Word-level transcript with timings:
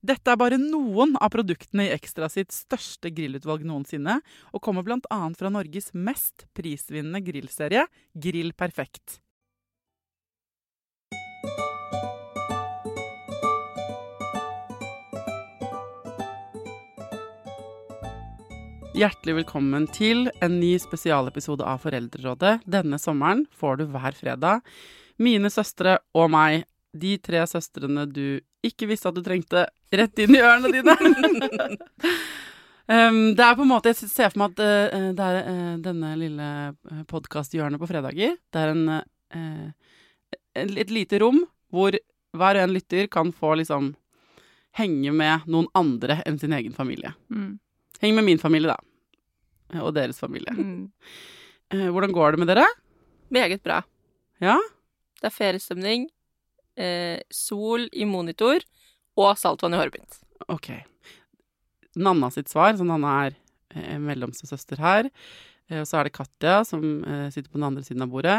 Dette 0.00 0.32
er 0.32 0.38
bare 0.40 0.56
noen 0.56 1.12
av 1.20 1.28
produktene 1.34 1.84
i 1.84 1.90
Ekstra 1.92 2.30
sitt 2.32 2.54
største 2.56 3.10
grillutvalg 3.12 3.66
noensinne, 3.68 4.22
og 4.56 4.62
kommer 4.64 4.80
bl.a. 4.86 5.18
fra 5.36 5.50
Norges 5.52 5.90
mest 5.92 6.46
prisvinnende 6.56 7.20
grillserie, 7.20 7.84
Grill 8.16 8.54
Perfekt. 8.56 9.20
Hjertelig 18.96 19.36
velkommen 19.42 19.84
til 19.92 20.30
en 20.40 20.56
ny 20.60 20.72
spesialepisode 20.80 21.64
av 21.64 21.84
Foreldrerådet. 21.84 22.62
Denne 22.64 22.96
sommeren 23.00 23.44
får 23.52 23.82
du 23.82 23.86
hver 23.92 24.16
fredag 24.16 24.64
mine 25.20 25.50
søstre 25.52 25.98
og 26.16 26.30
meg, 26.32 26.64
de 26.92 27.16
tre 27.22 27.42
søstrene 27.46 28.06
du 28.10 28.40
ikke 28.66 28.88
visste 28.90 29.10
at 29.10 29.16
du 29.16 29.22
trengte, 29.24 29.66
rett 29.94 30.22
inn 30.22 30.34
i 30.34 30.42
ørene 30.42 30.72
dine. 30.74 30.94
um, 32.94 33.20
det 33.36 33.46
er 33.46 33.56
på 33.56 33.64
en 33.64 33.70
måte 33.70 33.92
Jeg 33.92 34.10
ser 34.10 34.32
for 34.32 34.42
meg 34.42 34.58
at 34.58 34.92
uh, 34.94 35.08
det 35.16 35.28
er 35.28 35.38
uh, 35.46 35.78
denne 35.84 36.12
lille 36.20 36.50
podkasthjørnet 37.10 37.80
på 37.80 37.88
fredager. 37.90 38.36
Det 38.52 38.60
er 38.60 38.74
en, 38.74 38.84
uh, 39.00 39.96
et 40.60 40.92
lite 40.92 41.22
rom 41.22 41.42
hvor 41.70 41.96
hver 42.36 42.58
og 42.58 42.66
en 42.66 42.74
lytter 42.74 43.08
kan 43.10 43.32
få 43.34 43.56
liksom 43.62 43.94
henge 44.78 45.10
med 45.14 45.48
noen 45.50 45.66
andre 45.78 46.20
enn 46.28 46.38
sin 46.38 46.54
egen 46.54 46.74
familie. 46.76 47.14
Mm. 47.32 47.58
Heng 48.02 48.14
med 48.16 48.26
min 48.26 48.42
familie, 48.42 48.70
da. 48.70 49.80
Og 49.82 49.94
deres 49.94 50.18
familie. 50.18 50.50
Mm. 50.54 50.90
hvordan 51.94 52.14
går 52.14 52.34
det 52.34 52.40
med 52.42 52.50
dere? 52.50 52.66
Meget 53.30 53.62
bra. 53.62 53.80
Ja? 54.42 54.56
Det 55.20 55.28
er 55.28 55.34
feriestemning, 55.34 56.08
eh, 56.80 57.20
sol 57.32 57.86
i 57.92 58.08
monitor 58.08 58.64
og 59.20 59.36
saltvann 59.38 59.76
i 59.76 59.84
mitt. 59.92 60.18
Ok. 60.48 60.72
Nanna 62.00 62.30
sitt 62.30 62.48
svar, 62.48 62.76
så 62.76 62.86
Nanna 62.86 63.14
er 63.26 63.36
eh, 63.74 63.98
mellomste 64.00 64.48
søster 64.48 64.80
her. 64.80 65.10
Eh, 65.70 65.82
og 65.82 65.88
så 65.88 66.00
er 66.00 66.08
det 66.08 66.16
Katja 66.16 66.60
som 66.66 66.84
eh, 67.04 67.28
sitter 67.34 67.50
på 67.50 67.58
den 67.58 67.68
andre 67.70 67.84
siden 67.86 68.04
av 68.06 68.12
bordet. 68.12 68.38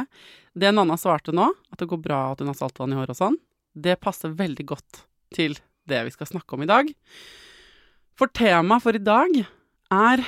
Det 0.53 0.71
Nanna 0.73 0.97
svarte 0.99 1.35
nå, 1.35 1.49
at 1.71 1.81
det 1.81 1.89
går 1.91 2.03
bra 2.03 2.23
at 2.31 2.43
hun 2.43 2.51
har 2.51 2.59
saltvann 2.59 2.95
i 2.95 2.99
håret 2.99 3.15
og 3.15 3.21
sånn, 3.21 3.39
det 3.71 3.99
passer 4.03 4.33
veldig 4.35 4.67
godt 4.67 5.03
til 5.31 5.55
det 5.87 6.03
vi 6.07 6.13
skal 6.13 6.29
snakke 6.29 6.57
om 6.57 6.65
i 6.65 6.69
dag. 6.69 6.91
For 8.19 8.31
temaet 8.35 8.83
for 8.83 8.97
i 8.97 9.01
dag 9.01 9.37
er 9.91 10.23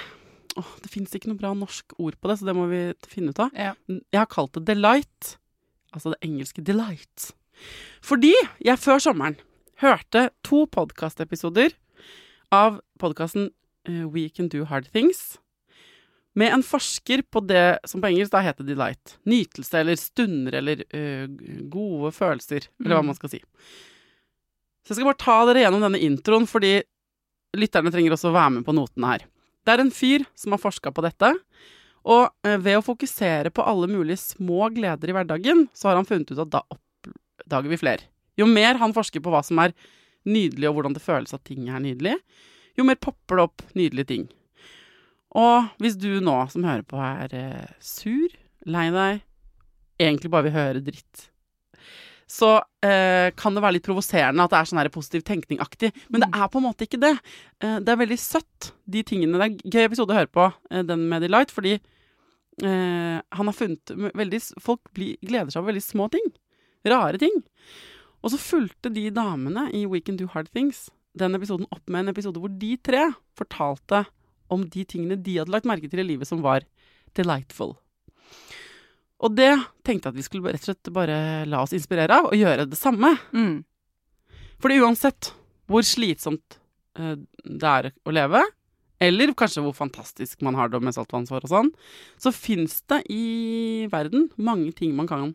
åh, 0.58 0.72
Det 0.82 0.90
fins 0.92 1.14
ikke 1.16 1.32
noe 1.32 1.40
bra 1.40 1.52
norsk 1.58 1.96
ord 1.98 2.16
på 2.20 2.30
det, 2.30 2.40
så 2.40 2.48
det 2.48 2.56
må 2.58 2.68
vi 2.72 2.82
finne 3.10 3.34
ut 3.34 3.42
av. 3.42 3.54
Ja. 3.58 3.74
Jeg 3.90 4.20
har 4.20 4.30
kalt 4.32 4.54
det 4.58 4.66
delight. 4.70 5.36
Altså 5.94 6.14
det 6.14 6.24
engelske 6.26 6.64
delight. 6.66 7.32
Fordi 8.04 8.34
jeg 8.66 8.80
før 8.82 9.00
sommeren 9.04 9.38
hørte 9.84 10.30
to 10.46 10.66
podkastepisoder 10.72 11.74
av 12.54 12.82
podkasten 13.02 13.50
We 13.88 14.30
Can 14.30 14.48
Do 14.52 14.66
Hard 14.70 14.88
Things 14.94 15.38
med 16.40 16.50
en 16.56 16.64
forsker 16.66 17.22
på 17.30 17.44
det 17.46 17.80
som 17.86 18.02
på 18.02 18.10
engelsk 18.10 18.32
da 18.34 18.40
heter 18.42 18.66
delight. 18.66 19.18
Nytelse 19.30 19.82
eller 19.84 20.00
stunder 20.02 20.56
eller 20.58 20.80
ø, 20.90 21.28
gode 21.70 22.10
følelser, 22.16 22.66
eller 22.82 22.96
hva 22.96 23.04
Mm. 23.04 23.10
man 23.12 23.16
skal 23.20 23.30
si. 23.36 23.42
Så 24.84 24.92
jeg 24.94 24.98
skal 24.98 25.06
bare 25.12 25.22
ta 25.22 25.36
dere 25.46 25.62
gjennom 25.64 25.84
denne 25.86 26.02
introen, 26.02 26.48
fordi 26.50 26.82
lytterne 27.56 27.92
trenger 27.94 28.16
også 28.16 28.32
å 28.32 28.34
være 28.36 28.50
med 28.58 28.66
på 28.66 28.74
notene 28.74 29.12
her. 29.12 29.28
Det 29.64 29.76
er 29.76 29.84
en 29.84 29.92
fyr 29.94 30.26
som 30.36 30.52
har 30.56 30.60
forska 30.64 30.92
på 30.92 31.04
dette, 31.06 31.30
og 32.04 32.32
eh, 32.44 32.58
ved 32.58 32.80
å 32.80 32.84
fokusere 32.84 33.52
på 33.54 33.64
alle 33.64 33.88
mulige 33.88 34.18
små 34.20 34.72
gleder 34.74 35.08
i 35.10 35.14
hverdagen, 35.16 35.68
så 35.74 35.92
har 35.92 35.96
han 36.02 36.06
funnet 36.10 36.34
ut 36.34 36.42
at 36.48 36.50
da 36.58 36.64
oppdager 37.44 37.72
vi 37.72 37.82
flere. 37.82 38.08
Jo 38.40 38.48
mer 38.50 38.80
han 38.82 38.96
forsker 38.96 39.22
på 39.22 39.34
hva 39.34 39.44
som 39.46 39.60
er 39.62 39.76
nydelig, 40.26 40.70
og 40.70 40.78
hvordan 40.78 40.96
det 40.96 41.04
føles 41.04 41.36
at 41.36 41.44
ting 41.46 41.68
er 41.70 41.84
nydelig, 41.84 42.16
jo 42.80 42.88
mer 42.88 42.98
popper 43.02 43.38
det 43.38 43.46
opp 43.50 43.66
nydelige 43.78 44.10
ting. 44.10 44.26
Og 45.38 45.70
hvis 45.82 45.98
du 46.00 46.22
nå 46.24 46.36
som 46.54 46.66
hører 46.66 46.86
på 46.88 46.98
er 47.02 47.36
eh, 47.38 47.70
sur, 47.84 48.34
lei 48.70 48.88
deg, 48.94 49.22
egentlig 50.02 50.32
bare 50.34 50.48
vil 50.48 50.58
høre 50.58 50.84
dritt, 50.86 51.28
så 52.30 52.56
eh, 52.86 53.30
kan 53.38 53.54
det 53.54 53.62
være 53.62 53.78
litt 53.78 53.86
provoserende 53.86 54.46
at 54.46 54.54
det 54.54 54.60
er 54.60 54.70
sånn 54.70 54.80
her 54.82 54.90
positiv 54.94 55.26
tenkning-aktig. 55.28 55.92
Men 56.10 56.24
det 56.24 56.30
er 56.34 56.50
på 56.50 56.62
en 56.62 56.66
måte 56.66 56.88
ikke 56.88 57.02
det. 57.02 57.14
Eh, 57.62 57.80
det 57.84 57.94
er 57.94 58.00
veldig 58.00 58.20
søtt, 58.22 58.72
de 58.90 59.04
tingene. 59.06 59.38
Det 59.38 59.50
er 59.50 59.76
gøy 59.76 59.90
episode 59.90 60.16
å 60.16 60.18
høre 60.18 60.32
på, 60.34 60.48
eh, 60.72 60.86
den 60.88 61.06
med 61.12 61.26
Delight, 61.26 61.54
fordi 61.54 61.76
eh, 61.76 63.20
han 63.20 63.52
har 63.52 63.58
funnet 63.58 63.94
veldig, 64.18 64.42
Folk 64.64 64.90
blir, 64.98 65.20
gleder 65.22 65.54
seg 65.54 65.62
over 65.62 65.74
veldig 65.74 65.86
små 65.86 66.10
ting. 66.14 66.26
Rare 66.88 67.20
ting. 67.22 67.36
Og 68.24 68.34
så 68.34 68.40
fulgte 68.40 68.92
de 68.94 69.10
damene 69.14 69.68
i 69.76 69.86
We 69.90 70.02
Can 70.04 70.18
Do 70.20 70.30
Hard 70.32 70.52
Things 70.52 70.88
den 71.18 71.38
episoden 71.38 71.68
opp 71.70 71.84
med 71.92 72.04
en 72.04 72.14
episode 72.14 72.42
hvor 72.42 72.52
de 72.58 72.74
tre 72.82 73.06
fortalte 73.38 74.04
om 74.54 74.66
de 74.70 74.86
tingene 74.88 75.18
de 75.20 75.38
hadde 75.40 75.54
lagt 75.54 75.68
merke 75.70 75.90
til 75.90 76.02
i 76.02 76.08
livet 76.08 76.30
som 76.30 76.42
var 76.46 76.66
delightful. 77.18 77.76
Og 79.24 79.36
det 79.38 79.52
tenkte 79.86 80.10
jeg 80.10 80.16
at 80.16 80.20
vi 80.20 80.26
skulle 80.26 80.52
rett 80.52 80.66
og 80.66 80.72
slett 80.72 80.92
bare 80.96 81.18
la 81.48 81.62
oss 81.64 81.76
inspirere 81.76 82.18
av, 82.20 82.32
og 82.32 82.40
gjøre 82.40 82.68
det 82.68 82.80
samme. 82.80 83.14
Mm. 83.32 83.62
Fordi 84.64 84.82
uansett 84.84 85.32
hvor 85.72 85.86
slitsomt 85.88 86.58
eh, 87.00 87.16
det 87.44 87.70
er 87.70 87.92
å 88.04 88.16
leve, 88.16 88.42
eller 89.04 89.34
kanskje 89.38 89.64
hvor 89.64 89.76
fantastisk 89.76 90.44
man 90.46 90.58
har 90.60 90.72
det 90.72 90.82
med 90.84 90.96
saltvannsår 90.96 91.46
og 91.46 91.52
sånn, 91.52 91.72
så 92.20 92.34
fins 92.36 92.82
det 92.92 93.02
i 93.12 93.88
verden 93.92 94.30
mange 94.36 94.74
ting 94.76 94.94
man 94.96 95.10
kan 95.10 95.34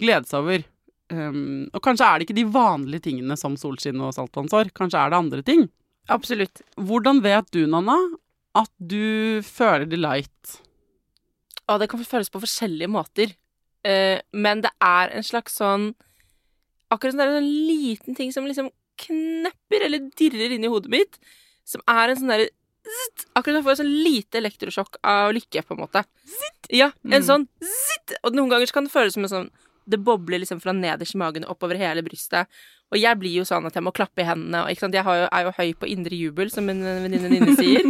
glede 0.00 0.28
seg 0.30 0.40
over. 0.44 0.64
Um, 1.12 1.68
og 1.74 1.82
kanskje 1.84 2.06
er 2.08 2.18
det 2.18 2.26
ikke 2.28 2.38
de 2.40 2.46
vanlige 2.54 3.04
tingene 3.10 3.36
som 3.38 3.56
solskinn 3.60 4.00
og 4.02 4.14
saltvannsår. 4.16 4.70
Kanskje 4.76 5.00
er 5.02 5.12
det 5.12 5.18
andre 5.20 5.42
ting. 5.46 5.66
Absolutt. 6.12 6.62
Hvordan 6.76 7.22
vet 7.24 7.50
du, 7.54 7.66
Nanna, 7.70 7.96
at 8.56 8.70
du 8.78 9.40
føler 9.44 9.86
delight? 9.88 10.58
Og 11.68 11.80
det 11.80 11.88
kan 11.92 12.02
føles 12.04 12.30
på 12.32 12.42
forskjellige 12.42 12.90
måter. 12.92 13.34
Uh, 13.84 14.18
men 14.32 14.62
det 14.64 14.72
er 14.80 15.12
en 15.12 15.22
slags 15.26 15.58
sånn 15.60 15.90
Akkurat 16.92 17.12
som 17.14 17.18
det 17.20 17.24
er 17.26 17.38
en 17.40 17.48
liten 17.66 18.14
ting 18.14 18.30
som 18.32 18.44
liksom 18.46 18.68
knepper 19.02 19.82
eller 19.88 20.04
dirrer 20.16 20.52
inn 20.54 20.64
i 20.64 20.70
hodet 20.70 20.92
mitt. 20.92 21.16
Som 21.66 21.82
er 21.90 22.12
en 22.12 22.20
sånn 22.20 22.30
derre 22.30 22.50
Akkurat 23.34 23.48
som 23.48 23.56
jeg 23.56 23.64
får 23.64 23.72
et 23.74 23.80
sånn 23.80 23.94
lite 24.04 24.38
elektrosjokk 24.38 24.98
av 25.08 25.32
lykke, 25.32 25.62
på 25.64 25.72
en 25.74 25.80
måte. 25.80 26.02
Ja, 26.68 26.90
en 27.04 27.22
Mm. 27.22 27.24
sånn 27.24 27.48
zitt. 27.64 28.12
Og 28.22 28.34
noen 28.36 28.50
ganger 28.52 28.70
kan 28.72 28.84
det 28.84 28.92
føles 28.92 29.14
som 29.16 29.24
en 29.24 29.32
sånn 29.32 29.50
Det 29.84 30.00
bobler 30.00 30.40
liksom 30.42 30.62
fra 30.62 30.72
nederst 30.76 31.16
i 31.16 31.20
magen 31.20 31.44
og 31.46 31.56
oppover 31.56 31.78
hele 31.80 32.04
brystet. 32.06 32.48
Og 32.94 33.00
jeg 33.00 33.18
blir 33.18 33.32
jo 33.40 33.44
sånn 33.48 33.64
at 33.66 33.74
jeg 33.74 33.82
må 33.82 33.92
klappe 33.96 34.22
i 34.22 34.26
hendene. 34.28 34.62
Og 34.64 34.72
ikke 34.72 34.84
sant? 34.84 34.96
Jeg 34.96 35.06
har 35.06 35.18
jo, 35.18 35.28
er 35.28 35.46
jo 35.46 35.52
høy 35.56 35.70
på 35.80 35.88
indre 35.90 36.18
jubel, 36.18 36.50
som 36.52 36.68
en 36.70 36.82
venninne 37.04 37.30
dine 37.32 37.54
sier. 37.60 37.86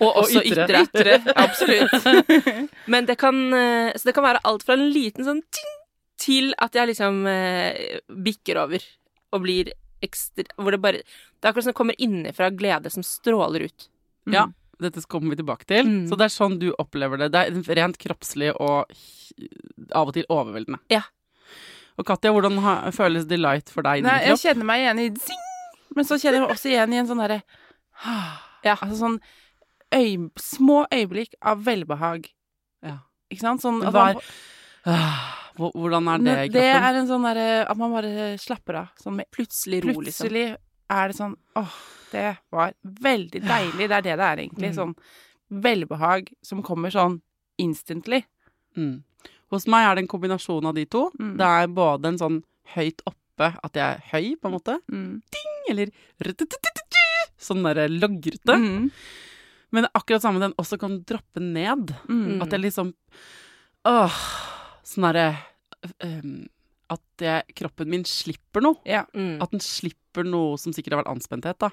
Og 0.00 0.22
også 0.24 0.42
ytre. 0.42 0.82
ytre. 0.82 1.18
ytre. 1.18 1.34
Absolutt. 1.38 2.08
Men 2.92 3.08
det 3.08 3.18
kan 3.20 3.38
eh, 3.54 3.92
Så 3.94 4.08
det 4.08 4.16
kan 4.16 4.26
være 4.26 4.42
alt 4.48 4.64
fra 4.66 4.78
en 4.78 4.88
liten 4.94 5.26
sånn 5.26 5.44
ting 5.54 5.74
til 6.18 6.50
at 6.58 6.74
jeg 6.74 6.90
liksom 6.90 7.22
eh, 7.30 8.00
bikker 8.10 8.58
over 8.64 8.82
og 9.30 9.44
blir 9.44 9.70
ekstra 10.02 10.46
Hvor 10.56 10.74
det 10.74 10.80
bare 10.82 11.02
Det 11.04 11.46
er 11.46 11.52
akkurat 11.52 11.68
som 11.68 11.72
det 11.72 11.78
kommer 11.78 12.02
innenfra 12.02 12.50
glede 12.50 12.90
som 12.90 13.04
stråler 13.06 13.68
ut. 13.68 13.86
Ja, 14.30 14.48
dette 14.82 15.02
kommer 15.10 15.32
vi 15.32 15.40
tilbake 15.40 15.66
til. 15.68 15.86
Mm. 15.86 16.02
Så 16.10 16.18
det 16.18 16.26
er 16.28 16.34
sånn 16.34 16.58
du 16.60 16.68
opplever 16.78 17.20
det. 17.22 17.30
Det 17.34 17.44
er 17.46 17.78
rent 17.78 17.98
kroppslig 17.98 18.50
og 18.54 18.90
av 19.94 20.10
og 20.10 20.14
til 20.16 20.26
overveldende. 20.30 20.80
Ja. 20.92 21.04
Og 21.98 22.06
Katja, 22.06 22.30
hvordan 22.30 22.58
føles 22.94 23.26
delight 23.26 23.70
for 23.74 23.82
deg 23.82 24.04
Nei, 24.06 24.20
jeg 24.28 24.38
kjenner 24.44 24.68
meg 24.68 24.84
igjen 24.84 25.00
i 25.02 25.08
zing, 25.18 25.40
men 25.96 26.06
så 26.06 26.18
kjenner 26.20 26.38
jeg 26.38 26.44
meg 26.46 26.54
også 26.54 26.70
igjen 26.70 26.92
i 26.94 27.00
en 27.02 27.08
sånn 27.10 27.22
derre 27.24 27.40
Ja. 28.66 28.74
Altså 28.76 28.96
sånn 29.00 29.18
øy, 29.94 30.28
små 30.38 30.82
øyeblikk 30.92 31.34
av 31.42 31.62
velbehag. 31.64 32.26
Ja. 32.84 32.98
Ikke 33.32 33.40
sant? 33.44 33.62
Sånn 33.64 33.78
at 33.86 33.94
man, 33.94 34.18
hvor- 35.58 35.74
Hvordan 35.74 36.06
er 36.12 36.18
det 36.22 36.34
i 36.46 36.50
det 36.54 36.66
er 36.70 36.94
en 37.00 37.08
sånn 37.08 37.24
derre 37.26 37.46
At 37.66 37.76
man 37.80 37.90
bare 37.90 38.36
slapper 38.38 38.76
av. 38.84 38.90
Sånn 39.02 39.16
med 39.18 39.26
Plutselig 39.34 39.80
ro, 39.82 39.94
liksom. 39.98 40.28
Plutselig 40.28 40.44
er 40.94 41.08
det 41.10 41.16
sånn 41.18 41.34
Åh, 41.58 41.72
det 42.12 42.26
var 42.54 42.72
veldig 42.84 43.42
deilig. 43.42 43.88
Det 43.90 43.96
er 43.98 44.04
det 44.06 44.14
det 44.20 44.28
er, 44.28 44.42
egentlig. 44.44 44.70
Mm. 44.70 44.76
Sånn 44.78 44.94
velbehag 45.50 46.30
som 46.44 46.62
kommer 46.62 46.92
sånn 46.94 47.18
instantly. 47.58 48.22
Mm. 48.78 49.02
Hos 49.50 49.66
meg 49.70 49.86
er 49.88 49.94
det 49.96 50.02
en 50.04 50.10
kombinasjon 50.12 50.66
av 50.68 50.74
de 50.76 50.84
to. 50.86 51.06
Mm. 51.18 51.36
Det 51.40 51.46
er 51.48 51.70
både 51.72 52.10
en 52.12 52.18
sånn 52.20 52.38
høyt 52.74 53.00
oppe, 53.08 53.52
at 53.64 53.72
jeg 53.78 53.84
er 53.86 54.02
høy, 54.12 54.34
på 54.36 54.48
en 54.50 54.56
måte, 54.58 54.74
Mm. 54.92 55.22
eller 55.70 55.92
sånn 57.38 57.62
derre 57.64 57.86
logrete. 57.88 58.54
Mm. 58.58 58.90
Men 59.72 59.84
det 59.84 59.90
er 59.90 60.00
akkurat 60.00 60.24
samme 60.24 60.40
den 60.42 60.54
også 60.60 60.78
kan 60.80 60.98
droppe 61.08 61.40
ned. 61.44 61.92
Mm. 62.08 62.40
At 62.42 62.50
jeg 62.54 62.64
liksom 62.66 62.94
Åh, 63.88 64.16
sånn 64.84 65.06
derre 65.06 65.26
um, 66.04 66.48
At 66.90 67.22
jeg, 67.22 67.54
kroppen 67.60 67.88
min 67.92 68.04
slipper 68.08 68.64
noe. 68.64 68.80
Ja. 68.88 69.04
Mm. 69.14 69.36
At 69.44 69.52
den 69.52 69.60
slipper 69.60 70.24
noe 70.26 70.56
som 70.60 70.72
sikkert 70.72 70.96
har 70.96 71.02
vært 71.04 71.12
anspenthet, 71.12 71.58
da. 71.60 71.68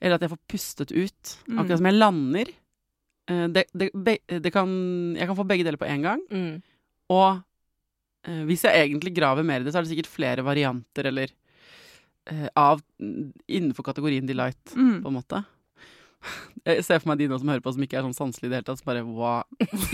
Eller 0.00 0.14
at 0.16 0.22
jeg 0.22 0.30
får 0.30 0.40
pustet 0.48 0.92
ut. 0.94 1.32
Mm. 1.50 1.58
Akkurat 1.58 1.80
som 1.80 1.88
jeg 1.90 1.98
lander. 1.98 2.52
Eh, 3.28 3.46
Det, 3.52 3.64
det, 3.74 3.90
det 4.42 4.52
kan, 4.54 4.68
jeg 5.18 5.26
kan 5.28 5.36
få 5.38 5.44
begge 5.48 5.64
deler 5.66 5.78
på 5.80 5.88
én 5.88 6.02
gang. 6.04 6.22
Mm. 6.32 6.62
Og 7.12 7.42
eh, 8.28 8.42
hvis 8.48 8.64
jeg 8.64 8.86
egentlig 8.88 9.14
graver 9.16 9.44
mer 9.46 9.60
i 9.60 9.64
det, 9.66 9.72
så 9.74 9.80
er 9.80 9.86
det 9.86 9.92
sikkert 9.94 10.10
flere 10.12 10.44
varianter 10.46 11.08
eller 11.12 11.30
eh, 12.30 12.48
av 12.56 12.80
innenfor 13.48 13.84
kategorien 13.86 14.26
delight, 14.28 14.60
Mm. 14.76 15.02
på 15.04 15.08
en 15.12 15.18
måte. 15.20 15.44
Jeg 16.66 16.82
ser 16.84 16.98
for 16.98 17.12
meg 17.12 17.20
de 17.20 17.28
nå 17.30 17.36
som 17.38 17.48
hører 17.48 17.62
på, 17.62 17.70
som 17.72 17.82
ikke 17.84 17.94
er 18.00 18.02
sånn 18.08 18.16
sanselige 18.16 18.48
i 18.48 18.50
det 18.50 18.58
hele 18.58 18.66
tatt, 18.66 18.80
som 18.80 18.88
bare 18.90 19.04
hva 19.06 19.34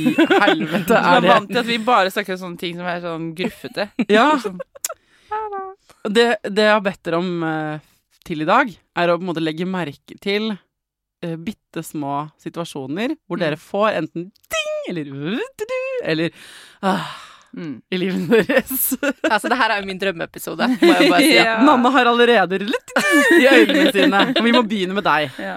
i 0.01 0.15
helvete 0.47 0.97
er 0.97 1.21
Du 1.21 1.27
er 1.29 1.35
vant 1.35 1.51
til 1.51 1.61
at 1.61 1.69
vi 1.69 1.77
bare 1.85 2.11
snakker 2.15 2.35
om 2.39 2.41
sånne 2.47 2.59
ting 2.63 2.79
som 2.81 2.87
er 2.89 3.03
sånn 3.05 3.27
gruffete. 3.37 3.91
Ja, 4.17 4.31
Sånn, 4.41 4.57
det, 6.09 6.25
det 6.49 6.65
jeg 6.65 6.73
har 6.75 6.83
bedt 6.85 7.03
dere 7.07 7.19
om 7.21 7.31
til 8.25 8.41
i 8.45 8.49
dag, 8.49 8.71
er 8.97 9.11
å 9.13 9.19
på 9.19 9.25
en 9.25 9.29
måte 9.29 9.43
legge 9.45 9.67
merke 9.69 10.17
til 10.23 10.55
uh, 11.25 11.37
bitte 11.41 11.83
små 11.85 12.29
situasjoner 12.43 13.17
hvor 13.27 13.41
dere 13.41 13.57
får 13.61 13.97
enten 14.03 14.29
ding 14.53 14.91
eller 14.93 15.41
eller 16.05 16.31
ah, 16.85 17.07
mm. 17.57 17.77
i 17.91 17.97
livet 18.03 18.49
deres. 18.49 18.91
Altså, 19.33 19.49
det 19.49 19.57
her 19.57 19.73
er 19.73 19.81
jo 19.81 19.89
min 19.89 19.99
drømmeepisode, 20.03 20.69
må 20.83 20.93
jeg 20.93 21.11
bare 21.11 21.23
si. 21.25 21.33
Ja. 21.41 21.57
Nanne 21.65 21.91
har 21.95 22.11
allerede 22.11 22.59
litt 22.61 22.93
i 23.41 23.47
øynene 23.49 23.91
sine. 23.97 24.21
Og 24.37 24.45
vi 24.45 24.53
må 24.53 24.63
begynne 24.69 24.95
med 24.99 25.07
deg. 25.07 25.33
Ja. 25.41 25.57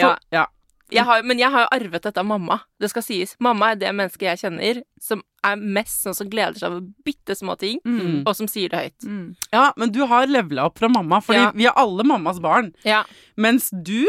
For, 0.00 0.16
ja. 0.32 0.46
Jeg 0.92 1.04
har, 1.08 1.22
men 1.24 1.38
jeg 1.40 1.48
har 1.52 1.62
jo 1.64 1.68
arvet 1.72 2.04
dette 2.04 2.20
av 2.20 2.26
mamma. 2.28 2.58
Det 2.80 2.90
skal 2.92 3.04
sies. 3.04 3.30
Mamma 3.40 3.70
er 3.72 3.78
det 3.80 3.92
mennesket 3.96 4.26
jeg 4.28 4.40
kjenner 4.42 4.80
som 5.00 5.22
er 5.44 5.56
mest 5.60 6.02
sånn 6.04 6.16
som 6.16 6.28
gleder 6.32 6.58
seg 6.60 6.68
over 6.68 6.82
bitte 7.06 7.36
små 7.38 7.56
ting, 7.60 7.78
Mm. 7.88 8.22
og 8.28 8.36
som 8.36 8.48
sier 8.50 8.68
det 8.72 8.78
høyt. 8.82 9.06
Mm. 9.08 9.24
ja, 9.52 9.62
men 9.80 9.90
du 9.92 10.02
har 10.06 10.28
levela 10.28 10.66
opp 10.68 10.78
fra 10.78 10.88
mamma, 10.92 11.20
fordi 11.24 11.40
Ja. 11.40 11.50
vi 11.56 11.64
er 11.66 11.72
alle 11.80 12.04
mammas 12.04 12.38
barn. 12.44 12.72
Ja. 12.84 13.04
Mens 13.36 13.70
du 13.72 14.04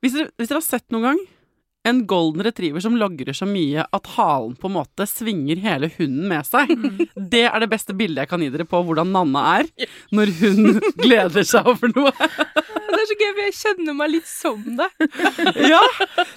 hvis 0.00 0.16
dere, 0.16 0.30
hvis 0.38 0.48
dere 0.50 0.60
har 0.62 0.66
sett 0.70 0.88
noen 0.94 1.10
gang 1.10 1.20
en 1.88 2.02
golden 2.04 2.42
retriever 2.44 2.82
som 2.84 2.92
logrer 3.00 3.32
så 3.32 3.46
mye 3.48 3.86
at 3.96 4.08
halen 4.18 4.52
på 4.60 4.68
en 4.68 4.74
måte 4.74 5.06
svinger 5.08 5.56
hele 5.62 5.88
hunden 5.94 6.26
med 6.28 6.44
seg. 6.44 6.68
Det 7.16 7.46
er 7.48 7.56
det 7.62 7.70
beste 7.72 7.94
bildet 7.96 8.20
jeg 8.26 8.28
kan 8.28 8.42
gi 8.44 8.50
dere 8.52 8.66
på 8.68 8.82
hvordan 8.84 9.08
Nanna 9.14 9.44
er 9.62 9.70
når 10.12 10.32
hun 10.42 10.74
gleder 11.06 11.46
seg 11.48 11.70
over 11.72 11.88
noe. 11.94 12.12
Det 12.12 12.98
er 13.00 13.08
så 13.08 13.16
gøy, 13.16 13.30
for 13.32 13.40
jeg 13.46 13.56
kjenner 13.56 13.96
meg 13.96 14.12
litt 14.12 14.28
som 14.28 14.60
det. 14.76 14.90
Ja, 15.70 15.80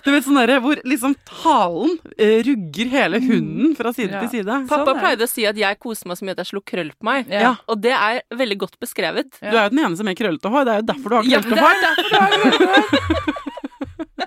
du 0.06 0.10
vet 0.14 0.24
sånn 0.24 0.40
derre 0.40 0.62
hvor 0.64 0.80
liksom 0.88 1.18
halen 1.44 1.98
eh, 2.16 2.40
rugger 2.48 2.94
hele 2.96 3.20
hunden 3.28 3.76
fra 3.76 3.92
side 3.92 4.16
Ja. 4.16 4.24
til 4.24 4.32
side. 4.38 4.62
Pappa 4.72 4.94
Sånn 4.94 5.04
pleide 5.04 5.28
å 5.28 5.34
si 5.34 5.44
at 5.52 5.60
jeg 5.60 5.82
koser 5.84 6.08
meg 6.08 6.22
så 6.22 6.30
mye 6.30 6.38
at 6.38 6.44
jeg 6.46 6.54
slo 6.54 6.64
krøll 6.64 6.94
på 6.96 7.10
meg. 7.12 7.28
Ja. 7.28 7.58
Og 7.68 7.84
det 7.84 7.92
er 8.00 8.24
veldig 8.32 8.62
godt 8.64 8.80
beskrevet. 8.80 9.36
Du 9.44 9.52
er 9.52 9.66
jo 9.68 9.76
den 9.76 9.84
eneste 9.90 10.08
med 10.08 10.16
krøllete 10.24 10.56
hår. 10.56 10.70
Det 10.72 10.78
er 10.78 10.86
jo 10.86 10.92
derfor 10.94 11.10
du 11.10 11.20
har 11.20 11.32
Ja, 11.36 11.44
det 11.44 11.52
er 11.52 11.60
derfor 11.60 12.08
du 12.08 12.16
har 12.16 12.38
krøllete 12.40 12.78
hår. 12.80 13.40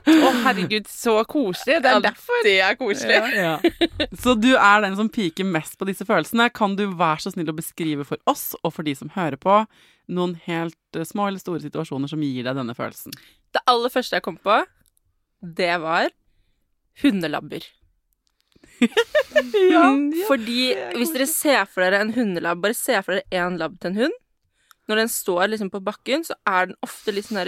Å, 0.06 0.30
herregud, 0.44 0.86
så 0.90 1.16
koselig. 1.26 1.80
Det 1.82 1.90
er 1.90 2.02
derfor. 2.04 2.42
Det 2.46 2.54
er 2.62 2.76
koselig. 2.78 3.16
Ja. 3.34 3.56
Ja. 3.58 4.08
Så 4.22 4.36
du 4.38 4.52
er 4.54 4.84
den 4.84 4.94
som 4.98 5.10
piker 5.12 5.48
mest 5.48 5.74
på 5.80 5.88
disse 5.88 6.06
følelsene. 6.06 6.46
Kan 6.54 6.76
du 6.78 6.84
være 6.94 7.24
så 7.24 7.32
snill 7.34 7.50
å 7.50 7.56
beskrive 7.56 8.06
for 8.06 8.20
oss, 8.30 8.52
og 8.62 8.74
for 8.76 8.86
de 8.86 8.94
som 8.98 9.10
hører 9.16 9.38
på, 9.40 9.62
noen 10.06 10.36
helt 10.46 10.98
eh, 10.98 11.06
små 11.06 11.26
eller 11.26 11.42
store 11.42 11.64
situasjoner 11.64 12.10
som 12.12 12.22
gir 12.22 12.46
deg 12.46 12.58
denne 12.58 12.76
følelsen? 12.78 13.16
Det 13.54 13.64
aller 13.66 13.90
første 13.90 14.18
jeg 14.18 14.26
kom 14.26 14.38
på, 14.38 14.60
det 15.42 15.74
var 15.82 16.12
hundelabber. 17.02 17.66
Fordi 20.30 20.60
hvis 20.96 21.12
dere 21.14 21.26
ser 21.30 21.66
for 21.70 21.82
dere 21.84 22.04
en 22.04 22.14
hundelabb, 22.14 22.62
bare 22.62 22.78
se 22.78 22.98
for 23.02 23.18
dere 23.18 23.42
én 23.42 23.58
labb 23.60 23.78
til 23.80 23.92
en 23.92 24.00
hund. 24.04 24.16
Når 24.86 25.02
den 25.02 25.10
står 25.10 25.50
liksom 25.50 25.70
på 25.74 25.82
bakken, 25.82 26.22
så 26.22 26.36
er 26.46 26.70
den 26.70 26.78
ofte 26.86 27.14
litt 27.14 27.26
sånn 27.26 27.42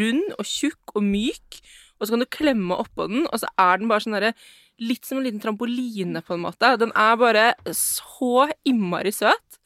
rund 0.00 0.34
og 0.34 0.48
tjukk 0.48 0.96
og 0.98 1.04
myk. 1.06 1.60
Og 2.04 2.10
så 2.10 2.14
kan 2.14 2.24
du 2.24 2.30
klemme 2.36 2.76
oppå 2.84 3.08
den, 3.10 3.24
og 3.30 3.40
så 3.40 3.48
er 3.60 3.80
den 3.80 3.90
bare 3.90 4.04
sånn 4.04 4.18
derre 4.18 4.34
Litt 4.82 5.06
som 5.06 5.20
en 5.20 5.22
liten 5.22 5.38
trampoline, 5.38 6.18
på 6.26 6.34
en 6.34 6.42
måte. 6.42 6.72
Den 6.82 6.90
er 6.98 7.12
bare 7.14 7.44
så 7.78 8.48
innmari 8.66 9.12
søt. 9.14 9.60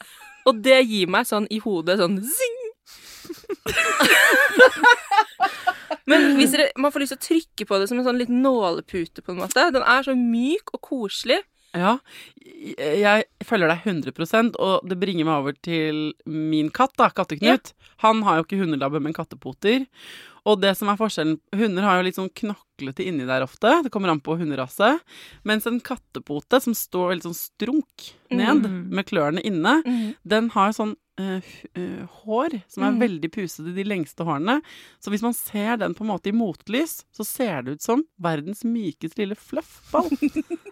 Og 0.44 0.60
det 0.60 0.82
gir 0.84 1.08
meg 1.08 1.24
sånn 1.24 1.46
i 1.48 1.62
hodet 1.64 1.96
sånn 1.96 2.18
zing! 2.20 2.58
Men 6.08 6.34
hvis 6.38 6.52
dere, 6.52 6.68
man 6.76 6.92
får 6.92 7.04
lyst 7.04 7.14
til 7.16 7.20
å 7.20 7.26
trykke 7.26 7.66
på 7.68 7.78
det 7.80 7.88
som 7.90 8.00
en 8.00 8.06
sånn 8.06 8.20
liten 8.20 8.42
nålepute, 8.44 9.24
på 9.24 9.32
en 9.32 9.40
måte. 9.42 9.64
Den 9.74 9.84
er 9.84 10.04
så 10.06 10.14
myk 10.16 10.72
og 10.76 10.80
koselig. 10.90 11.40
Ja, 11.76 11.98
jeg 12.40 13.26
følger 13.44 13.68
deg 13.68 13.84
100% 13.84 14.56
og 14.56 14.86
det 14.88 14.96
bringer 15.00 15.26
meg 15.28 15.42
over 15.42 15.56
til 15.64 15.98
min 16.24 16.70
katt, 16.74 16.94
da, 16.96 17.10
Katteknut. 17.12 17.74
Han 18.04 18.22
har 18.24 18.38
jo 18.38 18.46
ikke 18.46 18.60
hundelabbe, 18.62 19.02
men 19.04 19.16
kattepoter. 19.16 19.84
Og 20.46 20.60
det 20.60 20.76
som 20.76 20.88
er 20.88 20.96
forskjellen 21.00 21.38
Hunder 21.54 21.82
har 21.82 21.98
jo 21.98 22.04
litt 22.06 22.16
sånn 22.18 22.30
knoklete 22.32 23.04
inni 23.06 23.26
der 23.26 23.42
ofte. 23.42 23.82
Det 23.82 23.90
kommer 23.90 24.10
an 24.10 24.20
på 24.20 24.36
hunderase. 24.38 24.98
Mens 25.44 25.66
en 25.66 25.80
kattepote 25.80 26.60
som 26.62 26.74
står 26.74 27.14
litt 27.16 27.24
sånn 27.26 27.34
strunk 27.34 28.12
ned, 28.30 28.62
Mm. 28.66 28.88
med 28.90 29.06
klørne 29.06 29.42
inne, 29.42 29.82
den 30.26 30.50
har 30.50 30.70
sånn 30.72 30.94
hu- 31.18 31.42
eh, 31.74 32.06
hår 32.22 32.62
som 32.68 32.84
er 32.84 32.92
Mm. 32.92 33.00
veldig 33.00 33.30
pusete, 33.32 33.74
de 33.74 33.82
lengste 33.84 34.22
hårene. 34.24 34.62
Så 35.02 35.10
hvis 35.10 35.22
man 35.22 35.34
ser 35.34 35.76
den 35.76 35.92
på 35.94 36.02
en 36.02 36.10
måte 36.12 36.28
i 36.28 36.32
motlys, 36.32 37.04
så 37.12 37.24
ser 37.26 37.62
det 37.62 37.72
ut 37.72 37.82
som 37.82 38.04
verdens 38.20 38.62
mykeste 38.62 39.18
lille 39.18 39.34
fluffball. 39.34 40.08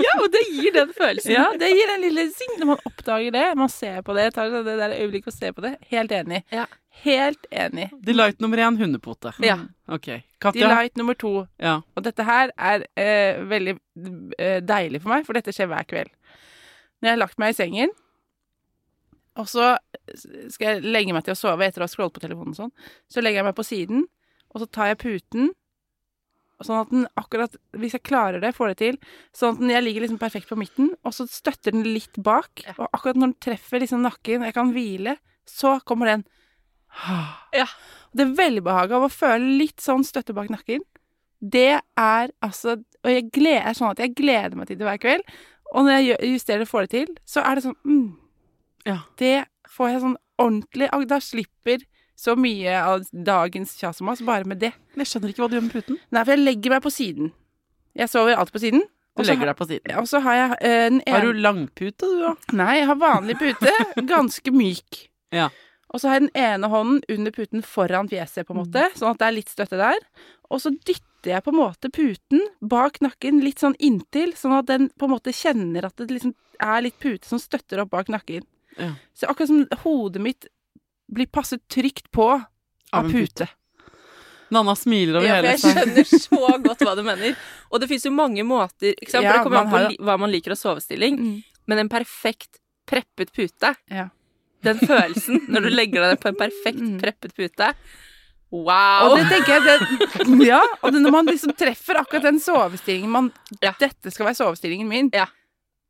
Ja, 0.00 0.12
og 0.24 0.30
det 0.32 0.40
gir 0.50 0.72
den 0.74 0.88
følelsen. 0.96 1.30
Ja, 1.36 1.44
det 1.60 1.68
gir 1.70 1.90
en 1.94 2.00
lille 2.02 2.24
zing 2.34 2.56
når 2.58 2.66
man 2.72 2.80
oppdager 2.88 3.30
det. 3.32 3.44
Man 3.56 3.68
ser 3.68 4.00
på 4.02 4.14
det, 4.16 4.32
tar 4.34 4.50
det 4.50 4.64
der 4.64 4.94
øyeblikket 4.96 5.28
og 5.28 5.36
ser 5.36 5.52
på 5.52 5.62
det. 5.62 5.76
Helt 5.92 6.10
enig. 6.10 6.42
Ja. 6.50 6.64
Helt 7.04 7.46
enig. 7.50 7.88
Delight 8.04 8.40
nummer 8.40 8.58
én, 8.60 8.76
hundepote. 8.80 9.32
Ja. 9.44 9.56
Ok. 9.88 10.08
Katja? 10.42 10.66
Delight 10.68 10.96
nummer 11.00 11.14
to. 11.18 11.46
Ja. 11.60 11.78
Og 11.96 12.04
dette 12.04 12.24
her 12.26 12.52
er 12.58 12.84
eh, 13.00 13.40
veldig 13.48 13.74
eh, 14.38 14.58
deilig 14.64 15.00
for 15.02 15.14
meg, 15.14 15.24
for 15.28 15.38
dette 15.38 15.54
skjer 15.56 15.70
hver 15.70 15.86
kveld. 15.88 16.10
Når 17.00 17.08
jeg 17.08 17.14
har 17.16 17.22
lagt 17.22 17.38
meg 17.40 17.54
i 17.54 17.56
sengen, 17.56 17.94
og 19.40 19.46
så 19.48 19.70
skal 20.52 20.66
jeg 20.74 20.82
legge 20.90 21.14
meg 21.16 21.24
til 21.24 21.32
å 21.32 21.38
sove 21.38 21.64
etter 21.64 21.80
å 21.80 21.86
ha 21.86 21.92
scrollet 21.92 22.12
på 22.16 22.22
telefonen 22.24 22.52
og 22.52 22.58
sånn, 22.58 22.72
så 23.08 23.22
legger 23.22 23.40
jeg 23.40 23.46
meg 23.48 23.56
på 23.56 23.64
siden, 23.64 24.02
og 24.52 24.60
så 24.60 24.68
tar 24.68 24.90
jeg 24.90 24.98
puten, 25.04 25.52
sånn 26.60 26.82
at 26.82 26.90
den 26.92 27.06
akkurat, 27.16 27.54
hvis 27.80 27.94
jeg 27.96 28.04
klarer 28.04 28.42
det, 28.42 28.50
får 28.52 28.74
det 28.74 28.78
til, 28.82 28.98
sånn 29.32 29.54
at 29.54 29.62
den, 29.62 29.70
jeg 29.72 29.84
ligger 29.86 30.04
liksom 30.04 30.18
perfekt 30.20 30.50
på 30.50 30.58
midten, 30.60 30.90
og 31.06 31.14
så 31.16 31.24
støtter 31.30 31.72
den 31.72 31.86
litt 31.88 32.18
bak, 32.20 32.66
Ja. 32.66 32.74
og 32.76 32.90
akkurat 32.92 33.16
når 33.16 33.30
den 33.30 33.38
treffer 33.46 33.80
liksom 33.80 34.02
nakken, 34.04 34.44
jeg 34.44 34.56
kan 34.58 34.74
hvile, 34.74 35.16
så 35.48 35.78
kommer 35.88 36.10
den 36.12 36.26
Ja. 37.60 37.66
Det 38.16 38.26
velbehaget 38.38 38.96
av 38.96 39.04
å 39.06 39.12
føle 39.12 39.58
litt 39.60 39.82
sånn 39.82 40.02
støtte 40.06 40.34
bak 40.34 40.48
nakken, 40.50 40.82
det 41.40 41.80
er 41.96 42.32
altså 42.44 42.74
Og 43.00 43.08
jeg 43.08 43.30
gleder, 43.32 43.70
er 43.70 43.76
sånn 43.78 43.94
at 43.94 44.00
jeg 44.02 44.12
gleder 44.18 44.58
meg 44.58 44.68
til 44.68 44.76
det 44.76 44.84
hver 44.84 44.98
kveld. 45.00 45.22
Og 45.72 45.86
når 45.86 46.02
jeg 46.02 46.32
justerer 46.34 46.66
og 46.66 46.68
får 46.68 46.84
det 46.86 46.90
til, 46.92 47.14
så 47.24 47.44
er 47.46 47.56
det 47.56 47.64
sånn 47.64 47.78
mm, 47.86 48.08
Ja. 48.90 48.98
Det 49.16 49.36
får 49.70 49.92
jeg 49.92 50.02
sånn 50.04 50.18
ordentlig 50.40 50.90
og 50.96 51.06
Da 51.08 51.20
slipper 51.24 51.86
så 52.20 52.34
mye 52.36 52.74
av 52.76 53.06
dagens 53.12 53.72
kjas 53.80 54.02
om 54.02 54.10
oss 54.12 54.20
bare 54.20 54.44
med 54.44 54.60
det. 54.60 54.74
Jeg 54.98 55.08
skjønner 55.08 55.32
ikke 55.32 55.40
hva 55.40 55.48
du 55.48 55.54
gjør 55.56 55.62
med 55.64 55.72
puten. 55.78 55.96
Nei, 56.12 56.20
for 56.26 56.34
jeg 56.34 56.42
legger 56.42 56.74
meg 56.74 56.82
på 56.84 56.92
siden. 56.92 57.30
Jeg 57.96 58.12
sover 58.12 58.36
alltid 58.36 58.56
på 58.58 58.60
siden. 58.66 58.82
Du 59.16 59.22
legger 59.24 59.48
deg 59.48 59.56
på 59.56 59.66
siden. 59.70 59.94
Og 59.96 60.08
så 60.10 60.20
har 60.26 60.36
jeg 60.36 60.58
eh, 60.60 60.82
den 60.90 61.00
Har 61.08 61.24
du 61.24 61.32
langpute, 61.32 62.04
du 62.04 62.26
òg? 62.28 62.44
Nei, 62.52 62.74
jeg 62.82 62.90
har 62.90 62.98
vanlig 63.00 63.38
pute. 63.40 63.72
Ganske 64.12 64.52
myk. 64.52 65.00
Ja. 65.32 65.48
Og 65.90 66.00
så 66.00 66.06
har 66.08 66.20
jeg 66.20 66.28
den 66.28 66.42
ene 66.42 66.68
hånden 66.70 67.00
under 67.10 67.32
puten 67.34 67.62
foran 67.66 68.08
fjeset, 68.10 68.46
på 68.46 68.54
en 68.54 68.60
måte, 68.62 68.84
sånn 68.94 69.10
at 69.10 69.18
det 69.18 69.26
er 69.26 69.34
litt 69.34 69.48
støtte 69.50 69.78
der. 69.80 69.98
Og 70.50 70.60
så 70.62 70.70
dytter 70.70 71.32
jeg 71.32 71.42
på 71.44 71.50
en 71.50 71.58
måte 71.58 71.90
puten 71.92 72.44
bak 72.62 73.00
nakken 73.02 73.40
litt 73.42 73.58
sånn 73.62 73.74
inntil, 73.82 74.32
sånn 74.38 74.54
at 74.60 74.68
den 74.70 74.86
på 74.94 75.08
en 75.08 75.14
måte 75.16 75.34
kjenner 75.34 75.88
at 75.88 75.96
det 75.98 76.06
liksom 76.14 76.34
er 76.62 76.84
litt 76.86 76.98
pute 77.02 77.26
som 77.26 77.40
støtter 77.42 77.82
opp 77.82 77.90
bak 77.90 78.08
nakken. 78.12 78.46
Ja. 78.78 78.92
Så 79.18 79.26
akkurat 79.26 79.50
som 79.50 79.64
hodet 79.82 80.22
mitt 80.22 80.46
blir 81.10 81.26
passet 81.26 81.64
trygt 81.68 82.06
på 82.14 82.28
av, 82.36 82.46
Av 82.92 83.04
en 83.04 83.10
pute. 83.12 83.48
Nanna 84.50 84.74
smiler 84.78 85.18
over 85.20 85.26
Ja, 85.26 85.40
for 85.42 85.58
seg. 85.58 85.76
jeg 85.76 86.06
skjønner 86.06 86.22
så 86.22 86.56
godt 86.68 86.80
hva 86.86 86.94
du 86.98 87.02
mener. 87.06 87.36
Og 87.70 87.82
det 87.82 87.88
fins 87.90 88.06
jo 88.06 88.10
mange 88.14 88.42
måter 88.46 88.94
ikke 88.96 89.10
sant? 89.12 89.22
For 89.22 89.26
Ja, 89.26 89.36
det 89.36 89.44
kommer 89.46 89.62
an 89.62 89.70
på 89.70 90.04
hva 90.06 90.16
man 90.18 90.30
liker 90.32 90.54
av 90.54 90.58
sovestilling. 90.58 91.18
Mm. 91.18 91.36
Men 91.70 91.84
en 91.84 91.90
perfekt 91.92 92.58
preppet 92.90 93.30
pute, 93.34 93.74
Ja. 93.90 94.08
Den 94.66 94.78
følelsen 94.82 95.44
når 95.48 95.66
du 95.66 95.70
legger 95.80 96.04
deg 96.08 96.20
på 96.22 96.30
en 96.32 96.38
perfekt 96.40 96.80
Mm. 96.80 96.96
preppet 97.02 97.34
pute 97.36 97.68
Og 98.50 98.64
Wow! 98.66 99.12
det 99.16 99.26
tenker 99.30 99.52
jeg 99.56 99.62
det, 99.66 100.46
Ja, 100.46 100.60
og 100.82 100.92
det, 100.92 101.00
når 101.04 101.12
man 101.14 101.28
liksom 101.30 101.52
treffer 101.54 102.00
akkurat 102.00 102.24
den 102.26 102.40
sovestillingen 102.42 103.10
man 103.14 103.28
Ja. 103.62 103.72
Dette 103.78 104.10
skal 104.10 104.26
være 104.30 104.38
sovestillingen 104.40 104.88
min. 104.90 105.10
Ja. 105.14 105.26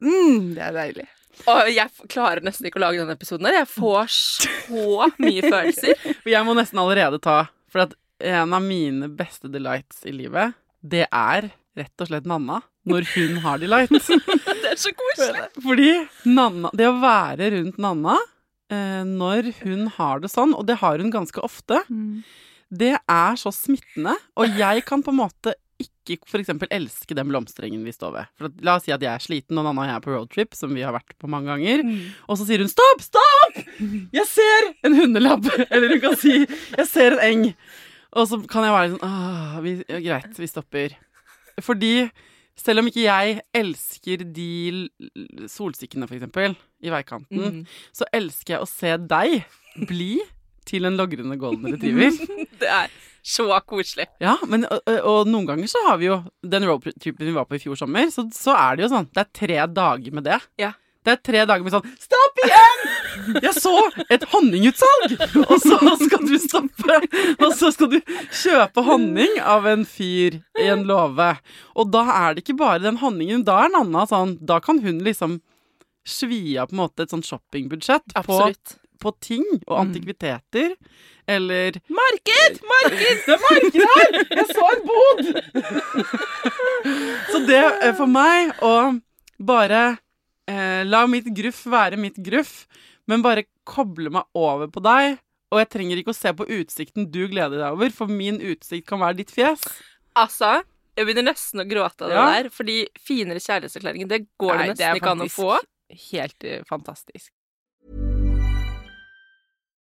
Mm, 0.05 0.55
det 0.57 0.63
er 0.67 0.73
deilig. 0.77 1.07
Og 1.49 1.71
jeg 1.73 1.89
klarer 2.13 2.43
nesten 2.45 2.67
ikke 2.69 2.77
å 2.77 2.83
lage 2.85 3.01
denne 3.01 3.15
episoden 3.17 3.47
her. 3.49 3.63
Jeg 3.63 3.69
får 3.73 4.11
så 4.13 5.07
mye 5.23 5.41
følelser. 5.47 5.95
Jeg 6.35 6.45
må 6.45 6.53
nesten 6.59 6.81
allerede 6.83 7.21
ta 7.25 7.47
For 7.73 7.87
at 7.87 7.95
en 8.21 8.53
av 8.53 8.61
mine 8.61 9.09
beste 9.17 9.49
delights 9.49 10.03
i 10.05 10.13
livet, 10.13 10.53
det 10.85 11.07
er 11.09 11.49
rett 11.81 12.03
og 12.05 12.11
slett 12.11 12.27
Nanna. 12.29 12.59
Når 12.91 13.07
hun 13.15 13.39
har 13.45 13.61
delight. 13.63 13.93
Det 14.61 14.69
er 14.75 14.77
så 14.81 14.93
koselig. 14.97 15.47
Fordi 15.65 15.89
Nanna 16.29 16.69
Det 16.77 16.87
å 16.89 16.99
være 17.01 17.49
rundt 17.57 17.81
Nanna 17.81 18.19
eh, 18.71 19.03
når 19.07 19.53
hun 19.63 19.89
har 19.97 20.23
det 20.23 20.31
sånn, 20.33 20.55
og 20.57 20.67
det 20.69 20.81
har 20.83 21.03
hun 21.03 21.13
ganske 21.13 21.43
ofte, 21.45 21.83
det 22.71 22.95
er 22.99 23.41
så 23.41 23.53
smittende. 23.55 24.15
Og 24.39 24.57
jeg 24.59 24.85
kan 24.87 25.03
på 25.03 25.13
en 25.15 25.21
måte 25.25 25.57
ikke 25.81 26.29
f.eks. 26.29 26.51
elske 26.71 27.17
den 27.17 27.29
blomsterengen 27.31 27.85
vi 27.87 27.93
står 27.95 28.13
ved. 28.13 28.33
For 28.39 28.53
la 28.67 28.77
oss 28.77 28.87
si 28.87 28.93
at 28.95 29.03
jeg 29.05 29.11
er 29.13 29.25
sliten, 29.25 29.59
og 29.59 29.65
Nanna 29.65 29.85
og 29.85 29.89
jeg 29.89 29.97
er 29.97 30.05
på 30.05 30.15
roadtrip, 30.15 30.57
som 30.59 30.75
vi 30.77 30.85
har 30.85 30.95
vært 30.97 31.15
på 31.21 31.31
mange 31.31 31.49
ganger. 31.53 31.85
Og 32.29 32.37
så 32.39 32.47
sier 32.49 32.61
hun 32.63 32.71
'stopp, 32.71 33.05
stopp! 33.05 33.61
Jeg 34.13 34.27
ser 34.29 34.73
en 34.85 34.99
hundelabb!' 34.99 35.49
Eller 35.73 35.95
hun 35.95 36.03
kan 36.05 36.17
si 36.21 36.45
'jeg 36.45 36.87
ser 36.89 37.17
en 37.17 37.25
eng'. 37.31 37.55
Og 38.13 38.27
så 38.27 38.41
kan 38.51 38.67
jeg 38.67 38.75
være 38.75 38.91
sånn 38.91 39.07
Åh, 39.07 39.61
vi, 39.65 39.77
ja, 39.87 40.01
greit, 40.03 40.35
vi 40.39 40.51
stopper. 40.51 40.97
Fordi 41.63 42.11
selv 42.61 42.83
om 42.83 42.89
ikke 42.91 43.07
jeg 43.07 43.41
elsker 43.57 44.25
de 44.37 44.49
solstikkene, 45.51 46.07
for 46.09 46.19
eksempel, 46.19 46.57
i 46.85 46.93
veikanten, 46.93 47.41
Mm. 47.41 47.63
så 47.97 48.07
elsker 48.13 48.57
jeg 48.57 48.65
å 48.65 48.69
se 48.69 48.97
deg 49.11 49.45
bli 49.89 50.21
til 50.69 50.85
en 50.87 50.97
logrende 50.99 51.37
golden 51.41 51.73
retriever. 51.73 52.13
Det 52.61 52.69
er 52.69 52.91
så 53.25 53.47
koselig. 53.69 54.07
Ja, 54.23 54.37
men 54.49 54.65
og, 54.71 54.81
og 55.05 55.27
noen 55.29 55.47
ganger 55.49 55.69
så 55.69 55.81
har 55.89 55.99
vi 56.01 56.07
jo 56.09 56.21
Den 56.45 56.65
roadtripen 56.69 57.27
vi 57.27 57.35
var 57.37 57.45
på 57.49 57.57
i 57.59 57.63
fjor 57.63 57.77
sommer, 57.81 58.09
så, 58.13 58.25
så 58.33 58.55
er 58.57 58.77
det 58.79 58.85
jo 58.87 58.93
sånn 58.95 59.09
Det 59.13 59.25
er 59.25 59.31
tre 59.41 59.59
dager 59.77 60.15
med 60.17 60.25
det. 60.29 60.39
Ja. 60.61 60.73
Det 61.05 61.15
er 61.17 61.21
tre 61.25 61.43
dager 61.49 61.65
med 61.65 61.73
sånn 61.75 61.91
Stopp 62.01 62.41
igjen! 62.45 62.80
Jeg 63.43 63.55
så 63.59 63.75
et 64.11 64.25
honningutsalg! 64.33 65.15
Og 65.47 65.57
så 65.63 65.79
skal 66.05 66.27
du 66.27 66.35
stoppe. 66.41 66.99
Og 67.39 67.55
så 67.59 67.71
skal 67.75 67.93
du 67.95 67.99
kjøpe 68.43 68.85
honning 68.87 69.39
av 69.43 69.67
en 69.71 69.87
fyr 69.89 70.41
i 70.61 70.69
en 70.73 70.85
låve. 70.89 71.33
Og 71.77 71.91
da 71.95 72.05
er 72.17 72.35
det 72.37 72.45
ikke 72.45 72.59
bare 72.61 72.83
den 72.85 73.01
honningen. 73.03 73.45
Da 73.47 73.63
er 73.65 73.73
Nanna 73.75 74.07
sånn 74.11 74.37
Da 74.47 74.61
kan 74.65 74.83
hun 74.85 75.03
liksom 75.07 75.41
svi 76.07 76.57
av 76.59 76.71
på 76.71 76.75
en 76.77 76.83
måte 76.85 77.05
et 77.05 77.13
sånn 77.13 77.23
shoppingbudsjett 77.27 78.15
på, 78.27 78.39
på 79.01 79.13
ting 79.23 79.45
og 79.67 79.77
antikviteter. 79.83 80.75
Eller 81.31 81.77
Marked! 81.93 82.57
Marked! 82.67 83.21
det 83.27 83.35
er 83.37 83.43
marked 83.45 83.83
her! 83.93 84.11
Jeg 84.41 84.47
så 84.51 84.65
en 84.75 84.83
bod! 84.89 85.21
Så 87.31 87.43
det 87.47 87.61
er 87.61 87.95
for 87.99 88.11
meg 88.11 88.51
å 88.65 88.75
bare 89.41 89.83
eh, 90.51 90.83
la 90.89 91.05
mitt 91.11 91.29
gruff 91.37 91.63
være 91.71 92.01
mitt 92.01 92.19
gruff, 92.25 92.65
men 93.11 93.25
bare 93.27 93.45
koble 93.69 94.13
meg 94.15 94.29
over 94.39 94.71
på 94.71 94.83
deg. 94.85 95.19
Og 95.51 95.59
jeg 95.59 95.71
trenger 95.73 95.99
ikke 95.99 96.13
å 96.15 96.19
se 96.19 96.31
på 96.39 96.47
utsikten 96.47 97.09
du 97.11 97.25
gleder 97.31 97.59
deg 97.59 97.75
over, 97.75 97.91
for 97.91 98.07
min 98.11 98.39
utsikt 98.39 98.87
kan 98.87 99.03
være 99.03 99.19
ditt 99.19 99.33
fjes. 99.35 99.65
Altså, 100.19 100.61
jeg 100.95 101.09
begynner 101.09 101.27
nesten 101.33 101.63
å 101.63 101.67
gråte 101.67 102.07
av 102.07 102.13
det 102.13 102.17
Ja. 102.21 102.27
der, 102.31 102.51
fordi 102.55 102.77
finere 102.99 103.43
kjærlighetserklæringer, 103.43 104.09
det 104.09 104.21
går 104.39 104.55
Nei, 104.57 104.69
det 104.69 104.77
det 104.79 104.87
nesten 104.87 105.01
ikke 105.01 105.11
an 105.11 105.27
å 105.27 105.31
få. 105.35 105.59
Helt 106.13 106.45
eh, 106.45 106.63
fantastisk. 106.71 107.33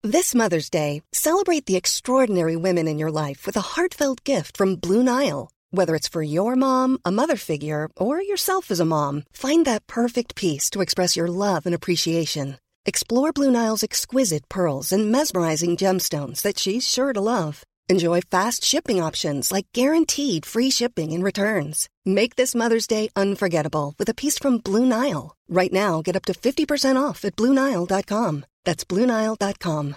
This 0.03 0.35
Mother's 0.35 0.69
Day, 0.69 1.01
celebrate 1.13 1.65
the 1.65 1.77
extraordinary 1.77 2.55
women 2.55 2.87
in 2.87 2.99
your 2.99 3.11
life 3.11 3.45
with 3.47 3.57
a 3.57 3.61
heartfelt 3.75 4.23
gift 4.23 4.55
from 4.57 4.75
Blue 4.75 5.01
Nile. 5.03 5.49
Whether 5.71 5.95
it's 5.95 6.07
for 6.07 6.21
your 6.21 6.55
mom, 6.55 6.99
a 7.03 7.11
mother 7.11 7.37
figure, 7.37 7.89
or 7.97 8.21
yourself 8.21 8.69
as 8.71 8.79
a 8.79 8.85
mom, 8.85 9.23
find 9.31 9.65
that 9.65 9.87
perfect 9.87 10.35
piece 10.35 10.69
to 10.71 10.81
express 10.81 11.17
your 11.17 11.27
love 11.27 11.65
and 11.65 11.73
appreciation. 11.73 12.57
Explore 12.87 13.33
Blue 13.33 13.49
Nile's 13.49 13.83
exquisite 13.83 14.47
pearls 14.47 14.91
and 14.91 15.11
mesmerizing 15.11 15.75
gemstones 15.75 16.43
that 16.43 16.59
she's 16.59 16.87
sure 16.87 17.13
to 17.13 17.21
love. 17.21 17.63
Enjoy 17.89 18.21
fast 18.21 18.63
shipping 18.63 19.01
options 19.01 19.51
like 19.51 19.65
guaranteed 19.73 20.45
free 20.45 20.69
shipping 20.69 21.11
and 21.13 21.23
returns. 21.23 21.89
Make 22.05 22.35
this 22.35 22.53
Mother's 22.53 22.85
Day 22.85 23.09
unforgettable 23.15 23.95
with 23.97 24.07
a 24.09 24.13
piece 24.13 24.37
from 24.37 24.59
Blue 24.59 24.85
Nile. 24.85 25.35
Right 25.49 25.73
now, 25.73 26.03
get 26.03 26.15
up 26.15 26.25
to 26.25 26.33
50% 26.33 26.95
off 26.95 27.25
at 27.25 27.35
BlueNile.com. 27.35 28.45
That's 28.65 28.83
BlueNile.com. 28.83 29.95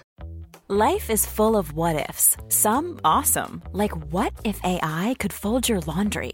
Life 0.67 1.09
is 1.11 1.25
full 1.27 1.55
of 1.57 1.73
what 1.73 2.09
ifs. 2.09 2.37
Some 2.49 2.99
awesome, 3.03 3.61
like 3.71 3.95
what 4.11 4.33
if 4.43 4.59
AI 4.63 5.15
could 5.19 5.33
fold 5.33 5.69
your 5.69 5.79
laundry? 5.81 6.33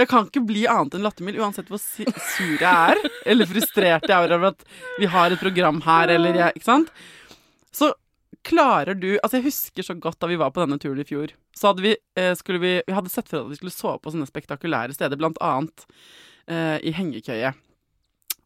Jeg 0.00 0.08
kan 0.08 0.24
ikke 0.24 0.44
bli 0.48 0.62
annet 0.70 0.94
enn 0.96 1.04
lattermild 1.04 1.36
uansett 1.42 1.68
hvor 1.68 1.80
sur 1.82 2.54
jeg 2.56 2.64
er, 2.64 3.00
eller 3.28 3.48
frustrert 3.50 4.06
jeg 4.08 4.16
er 4.16 4.32
over 4.38 4.48
at 4.54 4.62
vi 4.98 5.08
har 5.12 5.34
et 5.34 5.42
program 5.42 5.82
her, 5.84 6.14
eller 6.14 6.38
jeg, 6.38 6.56
ikke 6.56 6.68
sant? 6.68 6.88
Så 7.72 7.90
klarer 8.42 8.96
du 8.98 9.10
Altså, 9.20 9.38
jeg 9.38 9.50
husker 9.50 9.86
så 9.86 9.94
godt 10.00 10.18
da 10.22 10.30
vi 10.30 10.38
var 10.40 10.50
på 10.54 10.62
denne 10.64 10.80
turen 10.80 11.02
i 11.02 11.06
fjor. 11.06 11.34
Så 11.54 11.70
hadde 11.70 11.84
vi, 11.84 11.92
eh, 12.16 12.32
vi, 12.56 12.72
vi 12.86 12.96
hadde 12.96 13.12
sett 13.12 13.28
for 13.28 13.44
at 13.44 13.50
vi 13.52 13.58
skulle 13.60 13.74
sove 13.74 14.00
på 14.02 14.12
sånne 14.14 14.26
spektakulære 14.28 14.96
steder, 14.96 15.20
blant 15.20 15.38
annet 15.44 15.84
eh, 16.48 16.78
i 16.82 16.94
hengekøye. 16.96 17.52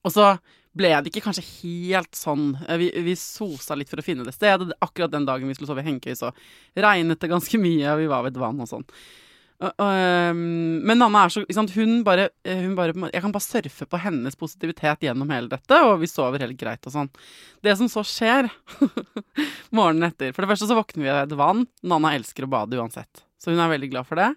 Og 0.05 0.13
så 0.15 0.35
ble 0.77 0.91
det 1.01 1.09
ikke 1.09 1.25
kanskje 1.25 1.47
helt 1.63 2.19
sånn. 2.19 2.51
Eh, 2.67 2.77
Vi, 2.83 2.91
vi 3.07 3.15
sosa 3.17 3.79
litt 3.79 3.89
for 3.93 4.03
å 4.03 4.05
finne 4.05 4.27
det 4.27 4.35
stedet. 4.37 4.75
Akkurat 4.85 5.15
den 5.15 5.25
dagen 5.29 5.49
vi 5.49 5.55
skulle 5.57 5.71
sove 5.71 5.87
i 5.87 5.89
hengekøye, 5.89 6.19
så 6.19 6.35
regnet 6.75 7.23
det 7.23 7.31
ganske 7.33 7.63
mye, 7.63 7.95
og 7.95 8.03
vi 8.03 8.11
var 8.11 8.27
ved 8.27 8.35
et 8.35 8.43
vann 8.43 8.61
og 8.61 8.69
sånn. 8.69 8.85
Ehm, 9.57 10.83
men 10.85 10.99
Nanna 11.01 11.23
er 11.25 11.33
så 11.33 11.43
sant, 11.55 11.73
hun 11.79 12.03
bare, 12.05 12.29
eh, 12.45 12.61
hun 12.61 12.75
bare 12.77 12.93
Jeg 13.09 13.23
kan 13.25 13.33
bare 13.33 13.45
surfe 13.45 13.87
på 13.89 14.01
hennes 14.03 14.37
positivitet 14.37 15.01
gjennom 15.01 15.31
hele 15.33 15.49
dette, 15.49 15.79
og 15.81 16.01
vi 16.01 16.11
sover 16.11 16.45
helt 16.45 16.59
greit 16.61 16.85
og 16.87 16.93
sånn. 16.93 17.11
Det 17.65 17.77
som 17.79 17.89
så 17.89 18.05
skjer 18.05 18.51
morgenen 19.77 20.11
etter 20.11 20.35
For 20.35 20.45
det 20.45 20.53
første 20.53 20.69
så 20.69 20.77
våkner 20.77 21.03
vi 21.03 21.13
av 21.13 21.23
et 21.25 21.37
vann. 21.39 21.67
Nanna 21.83 22.15
elsker 22.15 22.45
å 22.45 22.53
bade 22.53 22.77
uansett, 22.77 23.25
så 23.41 23.55
hun 23.55 23.63
er 23.63 23.73
veldig 23.73 23.93
glad 23.95 24.09
for 24.09 24.21
det. 24.21 24.33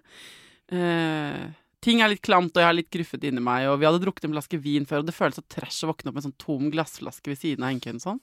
Uh, 0.70 1.50
ting 1.82 2.00
er 2.00 2.12
litt 2.12 2.22
klamt, 2.22 2.54
og 2.54 2.62
jeg 2.62 2.68
er 2.68 2.78
litt 2.78 2.92
gruffet 2.94 3.24
inni 3.26 3.42
meg, 3.42 3.66
og 3.68 3.80
vi 3.80 3.88
hadde 3.88 4.00
drukket 4.04 4.28
en 4.28 4.36
flaske 4.36 4.60
vin 4.62 4.86
før, 4.86 5.02
og 5.02 5.10
det 5.10 5.16
føles 5.16 5.36
så 5.36 5.44
trash 5.50 5.82
å 5.84 5.90
våkne 5.90 6.12
opp 6.12 6.16
med 6.16 6.22
en 6.22 6.28
sånn 6.30 6.40
tom 6.40 6.70
glassflaske 6.72 7.32
ved 7.32 7.40
siden 7.40 7.66
av 7.66 7.74
hengekøyen 7.74 8.00
sånn. 8.00 8.20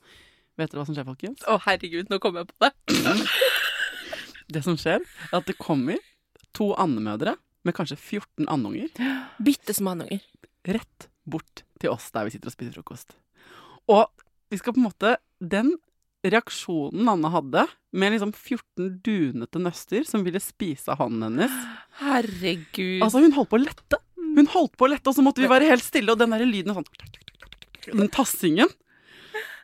Vet 0.58 0.72
dere 0.72 0.80
hva 0.80 0.88
som 0.88 0.96
skjer, 0.98 1.06
folkens? 1.06 1.44
Å, 1.46 1.60
herregud, 1.68 2.08
nå 2.10 2.22
kommer 2.24 2.46
jeg 2.46 2.54
på 2.54 2.66
det. 2.66 2.72
Det 4.48 4.64
som 4.64 4.78
skjer, 4.80 5.04
er 5.04 5.36
at 5.42 5.50
det 5.50 5.58
kommer 5.60 6.00
to 6.58 6.72
andemødre 6.80 7.36
med 7.68 7.76
kanskje 7.78 7.98
14 8.00 8.48
andunger. 8.52 8.90
Bitte 9.44 9.76
små 9.76 9.96
andunger. 9.96 10.24
rett 10.68 11.08
bort 11.28 11.64
til 11.80 11.92
oss 11.94 12.10
der 12.12 12.28
vi 12.28 12.34
sitter 12.34 12.50
og 12.50 12.56
spiser 12.56 12.76
frokost. 12.76 13.14
Og 13.92 14.08
vi 14.52 14.60
skal 14.60 14.76
på 14.76 14.82
en 14.82 14.88
måte 14.90 15.18
Den 15.40 15.76
reaksjonen 16.26 17.08
Anne 17.08 17.30
hadde, 17.32 17.68
med 17.94 18.16
liksom 18.16 18.32
14 18.34 18.98
dunete 19.06 19.62
nøster 19.62 20.04
som 20.08 20.26
ville 20.26 20.42
spise 20.44 20.90
av 20.92 21.00
hånden 21.04 21.24
hennes 21.28 21.54
Herregud. 22.02 23.04
Altså, 23.06 23.22
hun 23.22 23.36
holdt 23.38 23.52
på 23.52 23.60
å 23.60 23.64
lette. 23.64 24.00
Hun 24.18 24.50
holdt 24.52 24.74
på 24.78 24.88
å 24.88 24.92
lette, 24.92 25.08
og 25.08 25.16
så 25.16 25.24
måtte 25.24 25.44
vi 25.44 25.50
være 25.52 25.70
helt 25.70 25.86
stille, 25.86 26.12
og 26.12 26.20
den 26.20 26.34
der 26.34 26.44
lyden 26.46 26.76
sånn 26.76 26.90
Den 27.94 28.12
tassingen. 28.12 28.74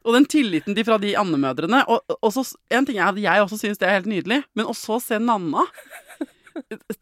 Og 0.03 0.15
den 0.15 0.27
tilliten 0.29 0.75
de 0.75 0.83
fra 0.85 0.97
de 1.00 1.13
andemødrene. 1.19 1.81
Og, 1.91 2.15
og 2.19 2.31
så, 2.35 2.45
en 2.71 2.88
ting 2.88 3.00
er 3.00 3.09
at 3.09 3.19
jeg 3.19 3.43
også 3.43 3.59
syns 3.59 3.81
det 3.81 3.89
er 3.89 3.97
helt 3.97 4.09
nydelig, 4.12 4.41
men 4.55 4.69
å 4.69 4.75
så 4.77 5.00
se 5.03 5.19
Nanna 5.19 5.65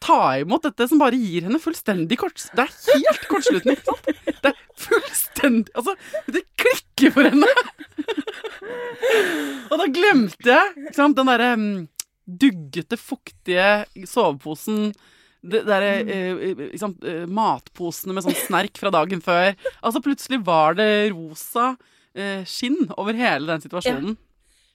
ta 0.01 0.21
imot 0.41 0.63
dette 0.65 0.87
som 0.89 1.01
bare 1.01 1.17
gir 1.19 1.41
henne 1.47 1.59
fullstendig 1.61 2.17
kort... 2.21 2.39
Det 2.55 2.63
er 2.65 2.71
helt 2.95 3.25
kortslutning, 3.31 3.75
ikke 3.77 3.89
sant? 3.91 4.05
Det 4.41 4.49
er 4.51 4.57
fullstendig 4.79 5.71
Altså, 5.77 5.91
det 6.31 6.43
klikker 6.61 7.09
for 7.15 7.23
henne! 7.27 7.51
Og 9.71 9.75
da 9.79 9.85
glemte 9.91 10.51
jeg 10.51 10.65
ikke 10.85 10.97
sant, 10.97 11.17
den 11.17 11.31
derre 11.31 11.49
um, 11.57 11.71
duggete, 12.25 12.97
fuktige 12.99 13.85
soveposen. 14.07 14.91
Det 15.41 15.63
derre 15.65 15.93
eh, 16.05 16.65
eh, 16.77 17.25
matposene 17.25 18.13
med 18.13 18.23
sånn 18.25 18.37
snerk 18.43 18.77
fra 18.77 18.91
dagen 18.93 19.21
før. 19.25 19.55
Altså 19.81 20.03
plutselig 20.05 20.39
var 20.45 20.77
det 20.77 21.09
rosa 21.15 21.73
eh, 22.13 22.45
skinn 22.45 22.91
over 22.93 23.17
hele 23.17 23.49
den 23.49 23.61
situasjonen. 23.63 24.13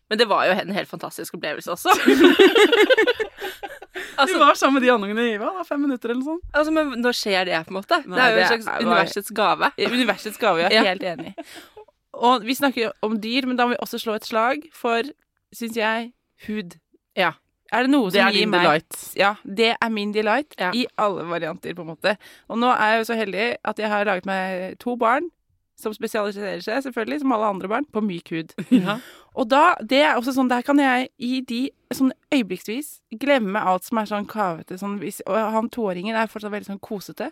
Men 0.06 0.20
det 0.20 0.28
var 0.30 0.46
jo 0.46 0.52
en 0.54 0.74
helt 0.74 0.90
fantastisk 0.90 1.34
opplevelse 1.38 1.70
også. 1.74 1.90
Vi 4.26 4.32
du 4.32 4.38
var 4.38 4.54
sammen 4.54 4.74
med 4.80 4.82
de 4.86 4.90
andungene 4.94 5.24
i 5.32 5.36
hva, 5.38 5.52
da, 5.58 5.62
fem 5.64 5.80
minutter 5.82 6.10
eller 6.10 6.22
sånn. 6.24 6.40
altså, 6.54 6.72
men 6.72 6.92
nå 7.02 7.12
skjer 7.12 7.44
det, 7.48 7.60
på 7.66 7.74
en 7.74 7.78
måte? 7.82 7.98
Nei, 8.06 8.16
det 8.16 8.26
er 8.26 8.36
jo 8.36 8.42
en 8.42 8.62
slags 8.62 8.66
er- 8.68 8.84
universets 8.86 9.30
gave. 9.30 9.70
Universets 9.78 10.38
gave, 10.38 10.58
jeg 10.62 10.72
er 10.72 10.74
Ja. 10.74 10.82
helt 10.92 11.02
enig. 11.02 11.34
Og 12.14 12.42
vi 12.48 12.54
snakker 12.54 12.82
jo 12.86 12.92
om 13.02 13.18
dyr, 13.20 13.46
men 13.46 13.56
da 13.56 13.66
må 13.66 13.74
vi 13.76 13.82
også 13.84 13.98
slå 14.00 14.14
et 14.16 14.24
slag 14.24 14.62
for, 14.72 15.02
syns 15.54 15.76
jeg, 15.76 16.12
hud. 16.46 16.78
Ja. 17.16 17.32
Er 17.72 17.82
det 17.82 17.90
noe 17.90 18.10
Det 18.10 18.20
som 18.22 18.32
gir 18.32 18.46
meg 18.46 18.62
delight. 18.62 19.16
Ja, 19.18 19.34
det 19.44 19.76
er 19.82 19.90
min 19.90 20.12
delight 20.14 20.54
Ja. 20.58 20.70
i 20.72 20.86
alle 20.96 21.24
varianter, 21.26 21.74
på 21.74 21.80
en 21.82 21.88
måte. 21.96 22.16
Og 22.48 22.56
nå 22.58 22.70
er 22.72 22.92
jeg 22.96 23.06
jo 23.06 23.12
så 23.12 23.16
heldig 23.18 23.56
at 23.64 23.76
jeg 23.76 23.88
har 23.90 24.04
laget 24.04 24.24
meg 24.24 24.78
to 24.78 24.96
barn 24.96 25.30
som 25.76 25.92
spesialiserer 25.92 26.62
seg, 26.64 26.80
selvfølgelig, 26.86 27.20
som 27.20 27.32
alle 27.36 27.48
andre 27.52 27.68
barn, 27.68 27.86
på 27.92 28.02
myk 28.04 28.32
hud. 28.32 28.56
Ja. 28.86 28.98
Og 29.36 29.50
da, 29.52 29.74
det 29.84 29.98
er 30.00 30.14
også 30.16 30.32
sånn, 30.32 30.48
der 30.48 30.62
kan 30.64 30.78
jeg 30.80 31.10
i 31.20 31.42
de 31.44 31.58
sånn 31.92 32.14
øyeblikksvis 32.32 33.02
glemme 33.20 33.60
alt 33.60 33.84
som 33.84 33.98
er 34.00 34.08
sånn 34.08 34.28
kavete. 34.30 34.78
Sånn, 34.80 34.94
hvis, 35.02 35.18
og 35.28 35.36
han 35.36 35.68
toåringen 35.72 36.16
er 36.16 36.30
fortsatt 36.32 36.54
veldig 36.54 36.70
sånn 36.70 36.80
kosete. 36.80 37.28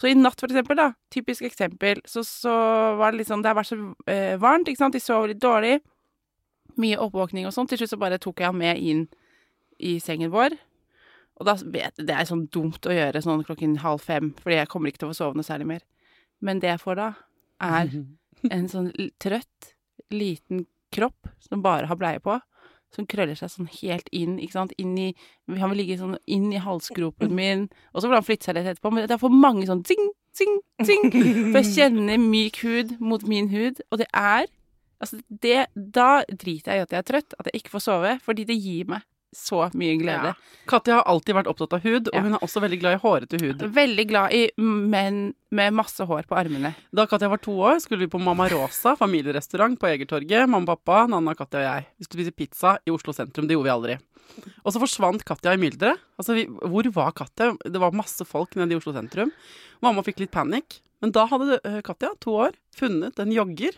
Så 0.00 0.08
i 0.08 0.14
natt, 0.16 0.40
for 0.40 0.48
eksempel, 0.48 0.78
da, 0.80 0.86
typisk 1.12 1.44
eksempel, 1.44 2.00
så, 2.08 2.24
så 2.24 2.54
var 2.96 3.12
det 3.12 3.20
litt 3.20 3.28
sånn, 3.28 3.44
det 3.44 3.52
har 3.52 3.58
vært 3.60 3.68
så 3.68 3.78
eh, 4.08 4.38
varmt, 4.40 4.72
ikke 4.72 4.80
sant, 4.80 4.96
de 4.96 5.04
sov 5.04 5.28
litt 5.28 5.42
dårlig, 5.44 5.82
mye 6.80 7.00
oppvåkning 7.04 7.44
og 7.44 7.52
sånn. 7.52 7.68
Til 7.68 7.82
slutt 7.82 7.92
så 7.92 8.00
bare 8.00 8.20
tok 8.22 8.40
jeg 8.40 8.48
ham 8.48 8.60
med 8.62 8.80
inn 8.80 9.04
i 9.76 9.98
sengen 10.00 10.32
vår. 10.32 10.56
Og 11.36 11.48
da 11.48 11.58
vet 11.60 11.98
jeg, 11.98 12.06
det 12.08 12.16
er 12.16 12.28
sånn 12.28 12.46
dumt 12.54 12.88
å 12.88 12.96
gjøre 12.96 13.20
sånn 13.24 13.44
klokken 13.44 13.76
halv 13.84 14.00
fem, 14.04 14.32
fordi 14.40 14.60
jeg 14.60 14.72
kommer 14.72 14.88
ikke 14.88 15.02
til 15.02 15.10
å 15.10 15.12
få 15.12 15.20
sove 15.20 15.36
noe 15.36 15.46
særlig 15.46 15.68
mer. 15.74 15.84
Men 16.40 16.64
det 16.64 16.72
jeg 16.72 16.82
får 16.82 16.98
da, 16.98 17.08
er 17.62 17.92
en 18.56 18.70
sånn 18.70 18.90
trøtt, 19.22 19.74
liten 20.12 20.66
kropp 20.92 21.30
som 21.40 21.62
bare 21.64 21.88
har 21.88 21.96
bleie 21.96 22.20
på, 22.20 22.36
som 22.92 23.06
krøller 23.08 23.38
seg 23.38 23.48
sånn 23.48 23.68
helt 23.80 24.10
inn, 24.12 24.36
ikke 24.42 24.58
sant, 24.58 24.74
inn 24.76 24.92
i 25.00 25.06
Han 25.48 25.70
vil 25.72 25.78
ligge 25.80 25.96
sånn 25.96 26.18
inn 26.28 26.50
i 26.52 26.60
halsgropen 26.60 27.32
min, 27.32 27.68
og 27.92 28.02
så 28.02 28.10
vil 28.10 28.18
han 28.18 28.26
flytte 28.26 28.50
seg 28.50 28.58
litt 28.58 28.68
etterpå, 28.74 28.92
men 28.92 29.06
det 29.08 29.16
er 29.16 29.22
for 29.22 29.32
mange 29.32 29.64
sånn 29.68 29.80
zing, 29.88 30.10
zing, 30.36 30.58
zing, 30.84 31.06
for 31.14 31.62
jeg 31.62 31.70
kjenner 31.70 32.20
myk 32.20 32.60
hud 32.66 32.98
mot 33.00 33.24
min 33.28 33.48
hud, 33.54 33.80
og 33.90 34.02
det 34.04 34.10
er 34.12 34.50
Altså, 35.02 35.18
det 35.26 35.64
Da 35.74 36.22
driter 36.30 36.76
jeg 36.76 36.78
i 36.78 36.82
at 36.84 36.92
jeg 36.94 37.00
er 37.00 37.06
trøtt, 37.08 37.34
at 37.34 37.48
jeg 37.48 37.58
ikke 37.58 37.72
får 37.72 37.82
sove, 37.88 38.10
fordi 38.22 38.44
det 38.46 38.54
gir 38.54 38.86
meg 38.86 39.02
så 39.34 39.64
mye 39.74 39.96
glede. 40.00 40.32
Ja. 40.32 40.60
Katja 40.68 40.98
har 41.00 41.06
alltid 41.10 41.34
vært 41.38 41.48
opptatt 41.50 41.72
av 41.78 41.82
hud, 41.82 42.08
og 42.08 42.14
Ja. 42.14 42.20
hun 42.22 42.34
er 42.34 42.38
også 42.44 42.60
veldig 42.62 42.78
glad 42.80 42.94
i 42.98 43.00
hårete 43.02 43.40
hud. 43.40 43.62
Veldig 43.74 44.06
glad 44.08 44.32
i 44.32 44.50
menn 44.58 45.34
med 45.50 45.72
masse 45.74 46.04
hår 46.06 46.22
på 46.28 46.36
armene. 46.36 46.74
Da 46.94 47.06
Katja 47.06 47.28
var 47.28 47.38
to 47.38 47.52
år, 47.52 47.80
skulle 47.80 48.00
vi 48.04 48.12
på 48.12 48.20
Mamma 48.22 48.48
Rosa 48.52 48.94
familierestaurant 48.96 49.78
på 49.80 49.88
Egertorget. 49.88 50.48
Mamma, 50.48 50.76
pappa, 50.76 51.06
Nanna, 51.08 51.34
Katja 51.34 51.58
og 51.60 51.66
jeg. 51.68 51.86
Vi 51.98 52.04
skulle 52.04 52.24
spise 52.26 52.36
pizza 52.36 52.78
i 52.86 52.90
Oslo 52.94 53.12
sentrum. 53.12 53.46
Det 53.48 53.56
gjorde 53.56 53.68
vi 53.70 53.76
aldri. 53.76 53.98
Og 54.64 54.72
så 54.72 54.80
forsvant 54.80 55.24
Katja 55.24 55.52
i 55.52 55.60
mylderet. 55.60 55.98
Altså, 56.18 56.34
vi, 56.34 56.46
hvor 56.46 56.84
var 56.92 57.12
Katja? 57.12 57.52
Det 57.64 57.80
var 57.80 57.92
masse 57.92 58.24
folk 58.24 58.54
nede 58.56 58.72
i 58.72 58.76
Oslo 58.80 58.92
sentrum. 58.94 59.32
Mamma 59.82 60.02
fikk 60.06 60.20
litt 60.20 60.30
panikk. 60.32 60.80
Men 61.02 61.10
da 61.10 61.26
hadde 61.26 61.58
eh, 61.64 61.80
Katja, 61.82 62.12
to 62.22 62.30
år, 62.46 62.52
funnet 62.76 63.18
en 63.18 63.32
jogger 63.34 63.72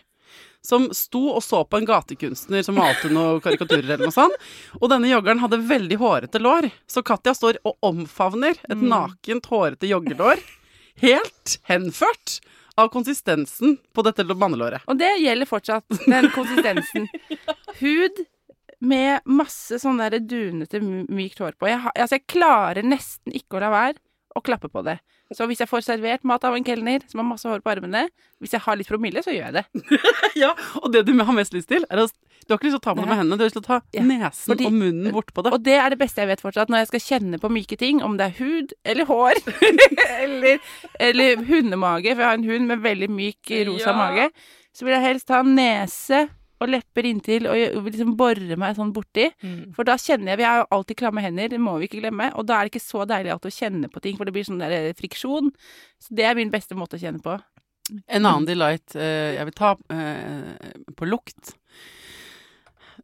som 0.65 0.89
sto 0.97 1.23
og 1.35 1.43
så 1.45 1.61
på 1.69 1.79
en 1.79 1.87
gatekunstner 1.89 2.65
som 2.65 2.79
malte 2.79 3.11
noen 3.13 3.43
karikaturer 3.45 3.85
eller 3.85 4.07
noe 4.09 4.15
sånt. 4.15 4.37
Og 4.81 4.89
denne 4.93 5.11
joggeren 5.11 5.43
hadde 5.43 5.61
veldig 5.69 5.99
hårete 6.01 6.41
lår, 6.41 6.71
så 6.89 7.05
Katja 7.05 7.35
står 7.37 7.61
og 7.69 7.77
omfavner 7.85 8.57
et 8.65 8.81
nakent, 8.81 9.49
hårete 9.53 9.91
joggelår. 9.91 10.41
Helt 11.05 11.59
henført 11.69 12.39
av 12.81 12.89
konsistensen 12.95 13.77
på 13.95 14.05
dette 14.07 14.25
mannelåret. 14.33 14.87
Og 14.91 14.99
det 14.99 15.13
gjelder 15.21 15.51
fortsatt, 15.51 16.01
den 16.07 16.31
konsistensen. 16.35 17.11
Hud 17.83 18.25
med 18.85 19.25
masse 19.29 19.79
sånn 19.81 20.01
der 20.01 20.19
dunete, 20.21 20.81
mykt 20.81 21.41
hår 21.41 21.55
på. 21.59 21.69
Jeg, 21.71 21.81
altså, 21.93 22.19
jeg 22.19 22.27
klarer 22.31 22.87
nesten 22.87 23.37
ikke 23.37 23.59
å 23.59 23.65
la 23.65 23.71
være 23.75 24.01
å 24.35 24.42
klappe 24.42 24.68
på 24.68 24.83
det. 24.83 24.99
Så 25.35 25.47
hvis 25.49 25.61
jeg 25.62 25.68
får 25.70 25.85
servert 25.87 26.25
mat 26.27 26.42
av 26.44 26.55
en 26.57 26.64
kelner 26.66 27.03
som 27.09 27.20
har 27.23 27.27
masse 27.29 27.47
hår 27.49 27.62
på 27.64 27.70
armene, 27.70 28.09
hvis 28.42 28.53
jeg 28.57 28.61
har 28.64 28.77
litt 28.77 28.88
promille, 28.90 29.23
så 29.25 29.31
gjør 29.35 29.47
jeg 29.51 29.55
det. 29.61 29.64
Ja, 30.42 30.53
og 30.83 30.90
det 30.92 31.05
du 31.07 31.12
har 31.23 31.33
mest 31.37 31.55
lyst 31.55 31.68
til, 31.70 31.87
er 31.90 32.03
å 32.03 32.09
Du 32.44 32.53
har 32.53 32.59
ikke 32.59 32.66
lyst 32.68 32.75
til 32.77 32.83
å 32.83 32.85
ta 32.85 32.92
på 32.94 33.01
det 33.01 33.09
med 33.09 33.16
hendene, 33.23 33.38
du 33.38 33.44
har 33.44 33.49
lyst 33.49 33.57
til 33.57 33.62
å 33.64 33.68
ta 33.70 33.79
Ja, 33.97 34.03
nesen 34.05 34.51
fordi- 34.53 34.66
og 34.68 34.75
munnen 34.77 35.12
bortpå 35.14 35.44
det. 35.47 35.53
Og 35.57 35.62
det 35.64 35.77
er 35.81 35.94
det 35.94 35.99
beste 36.03 36.20
jeg 36.20 36.29
vet 36.29 36.42
fortsatt, 36.44 36.68
når 36.68 36.83
jeg 36.83 36.90
skal 36.90 37.05
kjenne 37.07 37.38
på 37.40 37.49
myke 37.55 37.79
ting, 37.81 38.03
om 38.05 38.18
det 38.18 38.27
er 38.27 38.35
hud 38.42 38.75
eller 38.85 39.07
hår, 39.09 39.40
eller, 40.18 40.59
eller 41.01 41.37
hundemage, 41.49 42.11
for 42.12 42.20
jeg 42.20 42.29
har 42.29 42.37
en 42.42 42.44
hund 42.51 42.68
med 42.68 42.83
veldig 42.85 43.09
myk 43.11 43.55
rosa 43.70 43.94
Ja. 43.94 43.97
mage, 43.97 44.29
så 44.75 44.85
vil 44.85 44.92
jeg 44.99 45.07
helst 45.07 45.29
ha 45.33 45.40
nese 45.47 46.27
og 46.62 46.71
lepper 46.71 47.09
inntil 47.09 47.49
og 47.51 47.88
liksom 47.88 48.14
borer 48.19 48.55
meg 48.61 48.77
sånn 48.79 48.93
borti. 48.95 49.27
For 49.77 49.87
da 49.87 49.97
kjenner 50.01 50.33
jeg 50.33 50.40
Vi 50.40 50.47
har 50.49 50.61
jo 50.62 50.69
alltid 50.77 51.01
klamme 51.01 51.25
hender, 51.25 51.51
det 51.51 51.61
må 51.61 51.77
vi 51.81 51.88
ikke 51.88 52.03
glemme. 52.03 52.31
Og 52.38 52.47
da 52.47 52.59
er 52.59 52.69
det 52.69 52.75
ikke 52.75 52.85
så 52.85 53.05
deilig 53.09 53.35
alltid 53.35 53.51
å 53.51 53.59
kjenne 53.59 53.90
på 53.90 54.03
ting, 54.05 54.17
for 54.17 54.29
det 54.29 54.35
blir 54.37 54.47
sånn 54.47 54.62
der 54.62 54.95
friksjon. 54.99 55.51
Så 55.99 56.14
det 56.14 56.29
er 56.29 56.38
min 56.38 56.53
beste 56.55 56.79
måte 56.79 56.99
å 56.99 57.03
kjenne 57.03 57.23
på. 57.25 57.37
En 58.07 58.25
annen 58.25 58.47
delight 58.49 58.95
eh, 58.97 59.35
jeg 59.37 59.49
vil 59.51 59.57
ta 59.59 59.75
eh, 59.93 60.71
på 60.97 61.05
lukt 61.05 61.51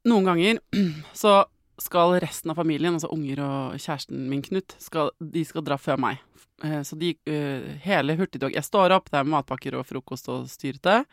Noen 0.09 0.25
ganger 0.25 0.61
så 1.23 1.43
skal 1.81 2.17
resten 2.21 2.53
av 2.53 2.61
familien, 2.61 2.97
altså 2.97 3.11
unger 3.13 3.43
og 3.45 3.77
kjæresten 3.81 4.27
min 4.31 4.43
Knut, 4.45 4.77
skal, 4.81 5.13
de 5.21 5.45
skal 5.49 5.65
dra 5.65 5.79
før 5.81 6.01
meg. 6.01 6.21
Eh, 6.65 6.83
så 6.85 6.97
de, 7.01 7.15
eh, 7.25 7.71
hele 7.87 8.17
hurtigtog 8.19 8.53
Jeg 8.53 8.67
står 8.67 8.93
opp, 8.97 9.09
det 9.11 9.21
er 9.21 9.29
matpakker 9.29 9.79
og 9.79 9.87
frokost 9.89 10.29
og 10.29 10.49
styrete. 10.51 11.05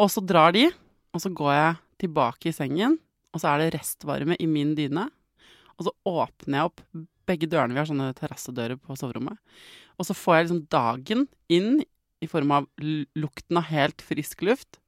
Og 0.00 0.08
så 0.12 0.24
drar 0.24 0.54
de, 0.56 0.70
og 1.12 1.22
så 1.22 1.32
går 1.32 1.52
jeg 1.54 1.80
tilbake 2.02 2.50
i 2.50 2.56
sengen, 2.56 2.98
og 3.32 3.40
så 3.40 3.52
er 3.52 3.62
det 3.62 3.74
restvarme 3.76 4.36
i 4.40 4.48
min 4.48 4.74
dyne. 4.76 5.06
Og 5.78 5.86
så 5.86 5.94
åpner 6.08 6.58
jeg 6.58 6.70
opp 6.70 6.82
begge 7.28 7.48
dørene. 7.48 7.74
Vi 7.74 7.80
har 7.80 7.88
sånne 7.88 8.12
terrassedører 8.16 8.78
på 8.80 8.96
soverommet. 8.98 9.38
Og 10.00 10.08
så 10.08 10.16
får 10.16 10.36
jeg 10.36 10.46
liksom 10.46 10.62
dagen 10.72 11.26
inn 11.52 11.82
i 12.22 12.28
form 12.30 12.52
av 12.54 12.68
lukten 13.18 13.58
av 13.58 13.68
helt 13.70 14.04
frisk 14.04 14.44
luft. 14.46 14.78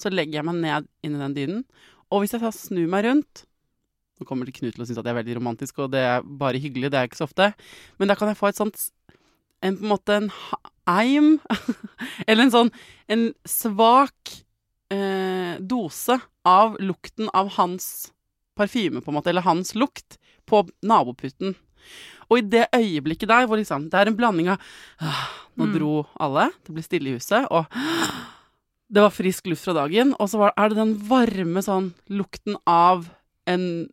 Så 0.00 0.12
legger 0.12 0.40
jeg 0.40 0.48
meg 0.48 0.60
ned 0.62 0.88
inni 1.06 1.20
den 1.20 1.36
dynen. 1.36 1.64
Og 2.12 2.22
hvis 2.22 2.34
jeg 2.36 2.54
snur 2.56 2.88
meg 2.90 3.08
rundt 3.08 3.46
Nå 4.14 4.28
kommer 4.28 4.46
Knut 4.46 4.76
til 4.76 4.82
å 4.84 4.86
synes 4.86 5.00
at 5.00 5.08
jeg 5.08 5.10
er 5.10 5.16
veldig 5.18 5.34
romantisk, 5.40 5.80
og 5.82 5.88
det 5.90 6.04
er 6.06 6.20
bare 6.22 6.60
hyggelig, 6.62 6.92
det 6.92 7.00
er 7.00 7.08
ikke 7.08 7.18
så 7.18 7.26
ofte. 7.26 7.48
Men 7.98 8.06
da 8.06 8.14
kan 8.14 8.28
jeg 8.30 8.38
få 8.38 8.46
et 8.46 8.60
sånt 8.60 8.76
en, 9.58 9.74
På 9.74 9.82
en 9.82 9.90
måte 9.90 10.18
en 10.20 10.28
eim 10.86 11.32
Eller 12.28 12.44
en 12.44 12.52
sånn 12.54 12.70
En 13.10 13.24
svak 13.48 14.36
eh, 14.92 15.60
dose 15.60 16.18
av 16.44 16.76
lukten 16.80 17.30
av 17.32 17.54
hans 17.56 18.12
parfyme, 18.58 19.00
på 19.02 19.10
en 19.10 19.18
måte, 19.18 19.30
eller 19.32 19.46
hans 19.46 19.74
lukt, 19.74 20.18
på 20.46 20.60
naboputen. 20.84 21.54
Og 22.28 22.38
i 22.38 22.44
det 22.48 22.66
øyeblikket 22.74 23.28
der 23.28 23.46
hvor 23.46 23.58
liksom 23.60 23.90
Det 23.92 23.98
er 24.00 24.08
en 24.08 24.16
blanding 24.16 24.48
av 24.48 24.60
ah, 25.00 25.26
Nå 25.56 25.66
Mm. 25.66 25.74
dro 25.76 26.06
alle, 26.18 26.50
det 26.64 26.72
ble 26.74 26.82
stille 26.82 27.10
i 27.10 27.14
huset, 27.14 27.46
og 27.50 27.68
det 28.90 29.02
var 29.02 29.12
frisk 29.14 29.46
luft 29.46 29.64
fra 29.64 29.74
dagen, 29.76 30.14
og 30.18 30.28
så 30.28 30.38
var, 30.40 30.52
er 30.56 30.68
det 30.72 30.78
den 30.80 30.94
varme 31.08 31.62
sånn 31.62 31.92
lukten 32.10 32.56
av 32.66 33.06
en 33.46 33.86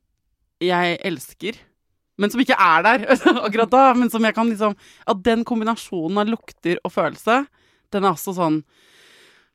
jeg 0.61 0.97
elsker, 1.05 1.59
men 2.17 2.29
som 2.33 2.41
ikke 2.41 2.57
er 2.57 2.83
der 2.85 3.05
akkurat 3.45 3.71
da, 3.71 3.83
men 3.97 4.09
som 4.09 4.25
jeg 4.25 4.35
kan 4.35 4.49
liksom 4.49 4.75
At 5.07 5.23
den 5.25 5.45
kombinasjonen 5.47 6.21
av 6.21 6.29
lukter 6.29 6.77
og 6.83 6.93
følelse, 6.93 7.45
den 7.93 8.03
er 8.03 8.11
også 8.11 8.35
sånn 8.37 8.63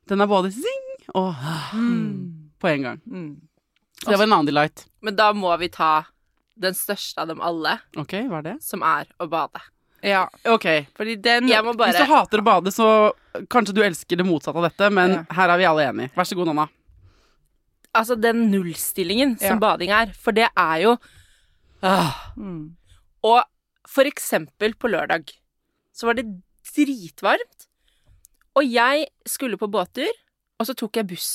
Den 0.09 0.21
er 0.21 0.27
både 0.27 0.51
zing 0.55 0.86
og 1.13 1.35
mm. 1.73 2.51
på 2.59 2.67
en 2.67 2.81
gang. 2.83 3.01
Mm. 3.05 3.31
Så 4.03 4.11
det 4.11 4.17
var 4.17 4.27
en 4.27 4.33
annen 4.33 4.49
delight. 4.49 4.85
Men 5.01 5.15
da 5.15 5.31
må 5.33 5.55
vi 5.57 5.69
ta 5.73 6.05
den 6.57 6.73
største 6.77 7.21
av 7.21 7.31
dem 7.31 7.41
alle, 7.41 7.77
OK, 7.97 8.13
hva 8.29 8.41
er 8.41 8.47
det? 8.51 8.55
som 8.65 8.83
er 8.85 9.09
å 9.21 9.27
bade. 9.29 9.61
Ja, 10.05 10.27
OK. 10.45 10.65
fordi 10.97 11.15
den 11.21 11.47
Jeg 11.49 11.65
må 11.65 11.73
Hvis 11.73 11.97
du 11.97 12.09
hater 12.09 12.41
å 12.41 12.45
bade, 12.45 12.71
så 12.73 13.13
kanskje 13.49 13.75
du 13.77 13.81
elsker 13.85 14.19
det 14.19 14.25
motsatte 14.25 14.57
av 14.57 14.67
dette, 14.69 14.89
men 14.93 15.11
Ja. 15.11 15.23
her 15.33 15.49
er 15.49 15.57
vi 15.57 15.65
alle 15.65 15.85
enige. 15.89 16.11
Vær 16.15 16.23
så 16.23 16.35
god, 16.35 16.47
Nanna. 16.47 16.67
Altså, 17.93 18.15
den 18.15 18.51
nullstillingen 18.51 19.37
som 19.39 19.57
Ja. 19.57 19.59
bading 19.59 19.89
er, 19.89 20.13
for 20.13 20.31
det 20.31 20.49
er 20.55 20.77
jo 20.81 20.97
ah. 21.81 22.31
mm. 22.37 22.75
Og 23.23 23.43
for 23.87 24.03
eksempel 24.03 24.75
på 24.75 24.89
lørdag 24.89 25.31
så 25.93 26.05
var 26.05 26.13
det 26.13 26.41
dritvarmt, 26.75 27.67
og 28.55 28.63
jeg 28.63 29.07
skulle 29.25 29.57
på 29.57 29.69
båttur, 29.69 30.11
og 30.57 30.69
så 30.69 30.75
tok 30.77 30.99
jeg 30.99 31.09
buss. 31.09 31.31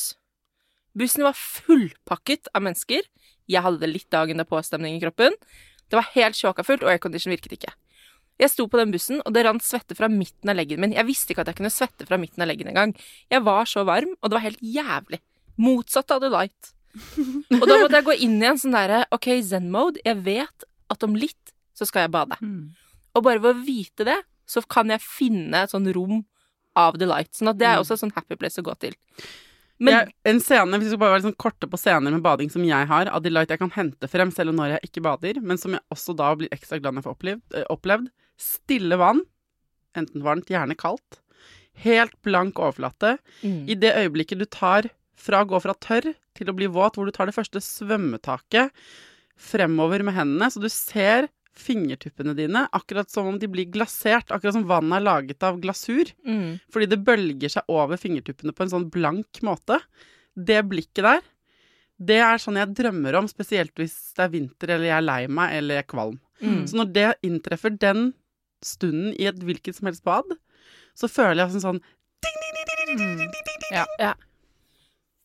Bussen 0.99 1.25
var 1.25 1.39
fullpakket 1.39 2.51
av 2.53 2.65
mennesker. 2.67 3.07
Jeg 3.51 3.65
hadde 3.65 3.89
litt 3.89 4.11
dagen 4.13 4.41
da 4.41 4.47
påstemning 4.49 4.99
i 4.99 5.03
kroppen. 5.03 5.37
Det 5.89 5.99
var 5.99 6.11
helt 6.15 6.39
sjåkafullt, 6.39 6.85
og 6.85 6.93
aircondition 6.93 7.33
virket 7.33 7.57
ikke. 7.57 7.73
Jeg 8.41 8.51
sto 8.51 8.67
på 8.69 8.79
den 8.81 8.93
bussen, 8.95 9.21
og 9.23 9.35
det 9.37 9.45
rant 9.47 9.65
svette 9.65 9.97
fra 9.97 10.09
midten 10.11 10.51
av 10.51 10.57
leggen 10.59 10.81
min. 10.83 10.95
Jeg 10.97 11.07
visste 11.09 11.35
ikke 11.35 11.45
at 11.45 11.53
jeg 11.53 11.61
kunne 11.61 11.73
svette 11.73 12.07
fra 12.09 12.19
midten 12.21 12.43
av 12.43 12.49
leggen 12.51 12.71
engang. 12.73 12.95
Jeg 13.31 13.45
var 13.47 13.69
så 13.69 13.85
varm, 13.89 14.15
og 14.21 14.31
det 14.31 14.39
var 14.39 14.47
helt 14.47 14.65
jævlig. 14.65 15.21
Motsatt 15.63 16.15
av 16.15 16.23
The 16.25 16.33
Light. 16.33 16.73
Og 17.61 17.65
da 17.69 17.79
måtte 17.81 18.01
jeg 18.01 18.09
gå 18.09 18.17
inn 18.27 18.37
i 18.41 18.49
en 18.51 18.61
sånn 18.61 18.75
derre 18.77 19.05
OK, 19.15 19.31
zen-mode. 19.47 20.03
Jeg 20.05 20.19
vet 20.27 20.67
at 20.93 21.07
om 21.07 21.17
litt 21.17 21.55
så 21.77 21.89
skal 21.89 22.07
jeg 22.07 22.13
bade. 22.13 22.37
Mm. 22.43 22.73
Og 23.17 23.25
bare 23.25 23.41
ved 23.41 23.55
å 23.55 23.65
vite 23.65 24.07
det, 24.09 24.19
så 24.49 24.61
kan 24.69 24.93
jeg 24.93 25.05
finne 25.05 25.65
et 25.65 25.73
sånn 25.73 25.89
rom 25.95 26.21
av 26.79 26.99
delight. 27.01 27.33
Sånn 27.37 27.53
at 27.53 27.59
det 27.61 27.69
er 27.69 27.81
også 27.81 27.97
et 27.97 28.05
sånn 28.05 28.15
happy 28.17 28.39
place 28.41 28.61
å 28.61 28.67
gå 28.67 28.75
til. 28.83 28.97
Men 29.83 29.97
jeg, 29.97 30.13
en 30.31 30.41
scene, 30.43 30.79
Hvis 30.79 30.91
vi 30.91 30.93
skal 30.93 31.03
bare 31.03 31.15
være 31.17 31.27
sånn 31.27 31.41
korte 31.43 31.69
på 31.71 31.81
scener 31.81 32.15
med 32.15 32.23
bading 32.23 32.53
som 32.53 32.65
jeg 32.67 32.89
har, 32.91 33.11
av 33.11 33.25
delight 33.25 33.51
jeg 33.51 33.61
kan 33.63 33.73
hente 33.75 34.11
frem 34.11 34.31
selv 34.35 34.53
om 34.53 34.61
når 34.61 34.77
jeg 34.77 34.91
ikke 34.91 35.05
bader, 35.09 35.41
men 35.43 35.59
som 35.59 35.75
jeg 35.75 35.83
også 35.95 36.15
da 36.19 36.31
blir 36.39 36.53
ekstra 36.55 36.79
glad 36.79 36.95
når 36.95 37.03
jeg 37.03 37.09
får 37.09 37.17
opplevd, 37.17 37.43
eh, 37.59 37.69
opplevd. 37.73 38.09
Stille 38.39 38.99
vann, 39.01 39.25
enten 39.99 40.25
varmt, 40.25 40.53
gjerne 40.53 40.79
kaldt. 40.79 41.19
Helt 41.83 42.15
blank 42.23 42.61
overflate. 42.61 43.17
Mm. 43.43 43.63
I 43.73 43.79
det 43.81 43.95
øyeblikket 43.97 44.43
du 44.43 44.47
tar 44.47 44.91
fra 45.19 45.43
å 45.43 45.49
gå 45.49 45.59
fra 45.63 45.75
tørr 45.75 46.13
til 46.37 46.51
å 46.51 46.57
bli 46.57 46.69
våt, 46.71 46.97
hvor 46.97 47.09
du 47.09 47.15
tar 47.15 47.29
det 47.29 47.37
første 47.37 47.63
svømmetaket 47.63 48.71
fremover 49.43 50.05
med 50.07 50.15
hendene, 50.15 50.51
så 50.53 50.63
du 50.63 50.69
ser 50.71 51.29
fingertuppene 51.59 52.35
dine 52.37 52.65
akkurat 52.73 53.11
som 53.12 53.29
om 53.29 53.38
de 53.38 53.49
blir 53.51 53.69
glasert, 53.73 54.33
akkurat 54.33 54.57
som 54.57 54.67
vannet 54.69 54.99
er 54.99 55.05
laget 55.05 55.45
av 55.47 55.61
glasur. 55.61 56.09
Mm. 56.27 56.57
Fordi 56.73 56.88
det 56.88 57.03
bølger 57.05 57.53
seg 57.53 57.69
over 57.73 58.01
fingertuppene 58.01 58.55
på 58.57 58.65
en 58.65 58.73
sånn 58.73 58.88
blank 58.93 59.43
måte. 59.45 59.79
Det 60.33 60.62
blikket 60.65 61.05
der, 61.05 61.23
det 62.03 62.19
er 62.25 62.41
sånn 62.41 62.59
jeg 62.59 62.73
drømmer 62.75 63.21
om, 63.21 63.29
spesielt 63.31 63.77
hvis 63.79 63.95
det 64.17 64.25
er 64.25 64.33
vinter 64.33 64.75
eller 64.75 64.88
jeg 64.88 64.97
er 64.97 65.07
lei 65.07 65.21
meg 65.31 65.57
eller 65.59 65.79
jeg 65.79 65.85
er 65.85 65.91
kvalm. 65.93 66.19
Mm. 66.43 66.62
Så 66.67 66.79
når 66.81 66.95
det 66.97 67.09
inntreffer 67.29 67.75
den 67.77 68.12
stunden 68.65 69.12
i 69.19 69.29
et 69.31 69.43
hvilket 69.43 69.77
som 69.79 69.91
helst 69.91 70.05
bad, 70.07 70.33
så 70.99 71.11
føler 71.11 71.45
jeg 71.45 71.57
sånn 71.57 71.67
sånn 71.69 71.83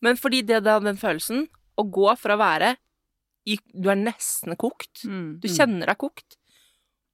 Men 0.05 0.19
fordi 0.19 0.43
det 0.45 0.61
da, 0.67 0.77
den 0.79 0.99
følelsen, 0.99 1.47
å 1.77 1.83
gå 1.83 2.11
fra 2.19 2.35
å 2.37 2.41
være 2.41 2.75
i, 3.47 3.57
Du 3.71 3.87
er 3.89 3.95
nesten 3.99 4.55
kokt, 4.59 5.05
Mm. 5.07 5.39
du 5.39 5.47
kjenner 5.47 5.87
deg 5.89 5.97
kokt, 6.01 6.35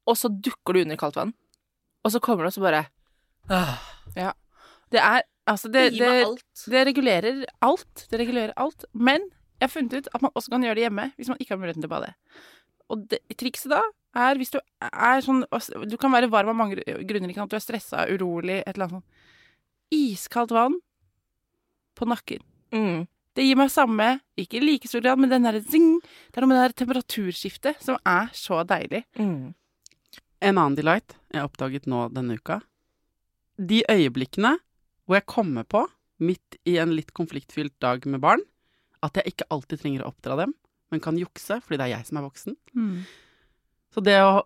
og 0.10 0.17
så 0.19 0.32
dukker 0.34 0.74
du 0.74 0.82
under 0.84 0.98
kaldt 1.00 1.15
vann. 1.19 1.34
Og 2.04 2.12
så 2.12 2.19
kommer 2.24 2.43
du, 2.43 2.50
og 2.52 2.56
så 2.58 2.63
bare 2.63 2.86
ah, 3.50 3.78
Det 4.91 5.00
er 5.00 5.24
Altså, 5.46 5.67
det, 5.67 5.98
det, 6.00 6.39
det 6.72 6.82
regulerer 6.88 7.41
alt. 7.62 8.06
Det 8.10 8.15
regulerer 8.22 8.54
alt. 8.56 8.86
Men 8.96 9.26
jeg 9.60 9.65
har 9.67 9.72
funnet 9.74 9.93
ut 9.98 10.08
at 10.15 10.22
man 10.24 10.32
også 10.39 10.54
kan 10.54 10.63
gjøre 10.63 10.78
det 10.80 10.86
hjemme 10.86 11.10
hvis 11.17 11.28
man 11.28 11.38
ikke 11.43 11.52
har 11.52 11.60
muligheten 11.60 11.84
til 11.84 11.89
å 11.89 11.96
bade. 11.98 12.13
Og 12.93 13.02
det, 13.12 13.19
trikset 13.36 13.74
da 13.74 13.82
er 14.15 14.39
hvis 14.39 14.54
du 14.54 14.60
er 14.80 15.19
sånn 15.26 15.43
Du 15.89 15.98
kan 16.00 16.13
være 16.15 16.30
varm 16.32 16.54
av 16.54 16.56
mange 16.56 16.80
grunner. 16.80 17.28
Ikke 17.28 17.41
sant? 17.41 17.52
Du 17.52 17.58
er 17.60 17.65
stressa, 17.65 18.06
urolig, 18.08 18.62
et 18.63 18.72
eller 18.78 18.88
annet 18.88 19.02
sånt. 19.02 19.28
Iskaldt 19.91 20.56
vann 20.56 20.80
på 22.00 22.08
nakken. 22.08 22.39
Mm. 22.72 23.04
Det 23.34 23.43
gir 23.48 23.58
meg 23.58 23.72
samme, 23.74 24.19
ikke 24.38 24.60
i 24.60 24.62
like 24.63 24.88
stor 24.89 25.02
grad, 25.02 25.17
men 25.19 25.30
den 25.32 25.43
derre 25.48 25.62
zing. 25.65 25.96
Det 26.30 26.38
er 26.38 26.46
noe 26.46 26.52
med 26.52 26.60
det 26.60 26.65
der 26.67 26.76
temperaturskiftet 26.86 27.82
som 27.82 27.98
er 28.06 28.30
så 28.38 28.60
deilig. 28.69 29.04
Mm. 29.17 29.54
En 30.43 30.58
annen 30.60 30.76
delight 30.78 31.15
jeg 31.34 31.39
har 31.41 31.48
oppdaget 31.50 31.88
nå 31.89 32.04
denne 32.13 32.38
uka. 32.38 32.60
De 33.58 33.82
øyeblikkene 33.89 34.58
hvor 35.08 35.17
jeg 35.17 35.26
kommer 35.28 35.65
på, 35.67 35.82
midt 36.24 36.60
i 36.69 36.78
en 36.80 36.93
litt 36.96 37.10
konfliktfylt 37.17 37.74
dag 37.84 38.06
med 38.08 38.22
barn, 38.24 38.43
at 39.04 39.17
jeg 39.19 39.34
ikke 39.34 39.50
alltid 39.52 39.82
trenger 39.82 40.06
å 40.06 40.12
oppdra 40.13 40.38
dem, 40.39 40.54
men 40.93 41.02
kan 41.04 41.17
jukse 41.19 41.58
fordi 41.65 41.80
det 41.82 41.88
er 41.89 41.96
jeg 41.98 42.06
som 42.08 42.19
er 42.22 42.28
voksen. 42.30 42.56
Så 43.93 44.04
det 44.06 44.15
å 44.24 44.43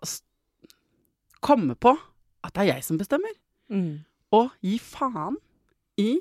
komme 1.43 1.76
på 1.78 1.91
at 2.43 2.56
det 2.56 2.63
er 2.63 2.71
jeg 2.78 2.84
som 2.88 2.97
bestemmer, 2.97 3.36
Mm. 3.69 4.06
og 4.32 4.52
gi 4.63 4.78
faen 4.80 5.36
i 6.00 6.19